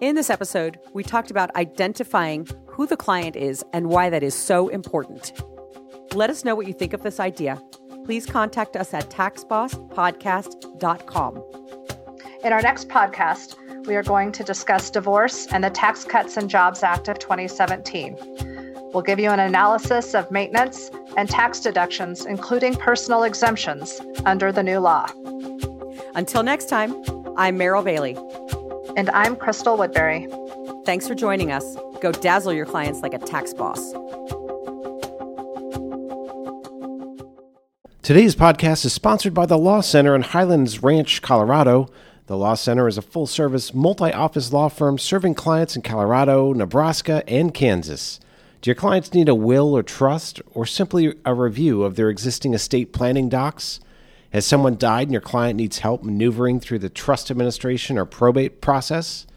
In 0.00 0.14
this 0.16 0.30
episode, 0.30 0.78
we 0.94 1.04
talked 1.04 1.30
about 1.30 1.54
identifying 1.54 2.48
who 2.66 2.86
the 2.86 2.96
client 2.96 3.36
is 3.36 3.64
and 3.72 3.88
why 3.88 4.10
that 4.10 4.22
is 4.22 4.34
so 4.34 4.68
important. 4.68 5.32
Let 6.14 6.28
us 6.28 6.44
know 6.44 6.54
what 6.54 6.66
you 6.66 6.74
think 6.74 6.92
of 6.92 7.02
this 7.02 7.18
idea. 7.18 7.58
Please 8.04 8.26
contact 8.26 8.76
us 8.76 8.92
at 8.92 9.08
taxbosspodcast.com. 9.08 11.42
In 12.44 12.52
our 12.52 12.60
next 12.60 12.88
podcast, 12.88 13.56
we 13.86 13.96
are 13.96 14.02
going 14.02 14.30
to 14.32 14.44
discuss 14.44 14.90
divorce 14.90 15.46
and 15.46 15.64
the 15.64 15.70
Tax 15.70 16.04
Cuts 16.04 16.36
and 16.36 16.50
Jobs 16.50 16.82
Act 16.82 17.08
of 17.08 17.18
2017. 17.18 18.18
We'll 18.92 19.02
give 19.02 19.18
you 19.18 19.30
an 19.30 19.40
analysis 19.40 20.14
of 20.14 20.30
maintenance 20.30 20.90
and 21.16 21.30
tax 21.30 21.60
deductions, 21.60 22.26
including 22.26 22.74
personal 22.74 23.22
exemptions 23.22 23.98
under 24.26 24.52
the 24.52 24.62
new 24.62 24.80
law. 24.80 25.06
Until 26.14 26.42
next 26.42 26.68
time, 26.68 26.92
I'm 27.38 27.58
Meryl 27.58 27.82
Bailey. 27.82 28.18
And 28.98 29.08
I'm 29.10 29.34
Crystal 29.34 29.78
Woodbury. 29.78 30.28
Thanks 30.84 31.08
for 31.08 31.14
joining 31.14 31.52
us. 31.52 31.64
Go 32.02 32.12
dazzle 32.12 32.52
your 32.52 32.66
clients 32.66 33.00
like 33.00 33.14
a 33.14 33.18
tax 33.18 33.54
boss. 33.54 33.94
Today's 38.02 38.34
podcast 38.34 38.84
is 38.84 38.92
sponsored 38.92 39.32
by 39.32 39.46
the 39.46 39.56
Law 39.56 39.80
Center 39.80 40.16
in 40.16 40.22
Highlands 40.22 40.82
Ranch, 40.82 41.22
Colorado. 41.22 41.88
The 42.26 42.36
Law 42.36 42.54
Center 42.54 42.88
is 42.88 42.98
a 42.98 43.02
full 43.02 43.28
service, 43.28 43.72
multi 43.72 44.12
office 44.12 44.52
law 44.52 44.68
firm 44.68 44.98
serving 44.98 45.36
clients 45.36 45.76
in 45.76 45.82
Colorado, 45.82 46.52
Nebraska, 46.52 47.22
and 47.28 47.54
Kansas. 47.54 48.18
Do 48.60 48.70
your 48.70 48.74
clients 48.74 49.14
need 49.14 49.28
a 49.28 49.36
will 49.36 49.72
or 49.72 49.84
trust, 49.84 50.42
or 50.50 50.66
simply 50.66 51.14
a 51.24 51.32
review 51.32 51.84
of 51.84 51.94
their 51.94 52.10
existing 52.10 52.54
estate 52.54 52.92
planning 52.92 53.28
docs? 53.28 53.78
Has 54.32 54.44
someone 54.44 54.76
died 54.76 55.06
and 55.06 55.12
your 55.12 55.20
client 55.20 55.56
needs 55.56 55.78
help 55.78 56.02
maneuvering 56.02 56.58
through 56.58 56.80
the 56.80 56.90
trust 56.90 57.30
administration 57.30 57.98
or 57.98 58.04
probate 58.04 58.60
process? 58.60 59.28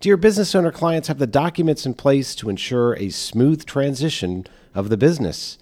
Do 0.00 0.08
your 0.08 0.16
business 0.16 0.54
owner 0.54 0.72
clients 0.72 1.08
have 1.08 1.18
the 1.18 1.26
documents 1.26 1.84
in 1.84 1.92
place 1.92 2.34
to 2.36 2.48
ensure 2.48 2.94
a 2.94 3.10
smooth 3.10 3.66
transition 3.66 4.46
of 4.74 4.88
the 4.88 4.96
business? 4.96 5.58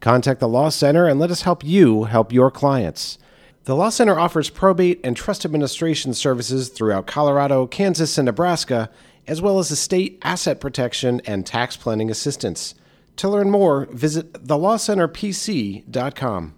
Contact 0.00 0.40
the 0.40 0.48
Law 0.48 0.70
Center 0.70 1.06
and 1.06 1.20
let 1.20 1.30
us 1.30 1.42
help 1.42 1.62
you 1.62 2.04
help 2.04 2.32
your 2.32 2.50
clients. 2.50 3.18
The 3.64 3.76
Law 3.76 3.90
Center 3.90 4.18
offers 4.18 4.48
probate 4.48 4.98
and 5.04 5.14
trust 5.16 5.44
administration 5.44 6.14
services 6.14 6.70
throughout 6.70 7.06
Colorado, 7.06 7.66
Kansas, 7.66 8.16
and 8.16 8.24
Nebraska, 8.26 8.88
as 9.26 9.42
well 9.42 9.58
as 9.58 9.70
estate 9.70 10.18
asset 10.22 10.60
protection 10.60 11.20
and 11.26 11.46
tax 11.46 11.76
planning 11.76 12.10
assistance. 12.10 12.74
To 13.16 13.28
learn 13.28 13.50
more, 13.50 13.84
visit 13.92 14.32
thelawcenterpc.com. 14.32 16.54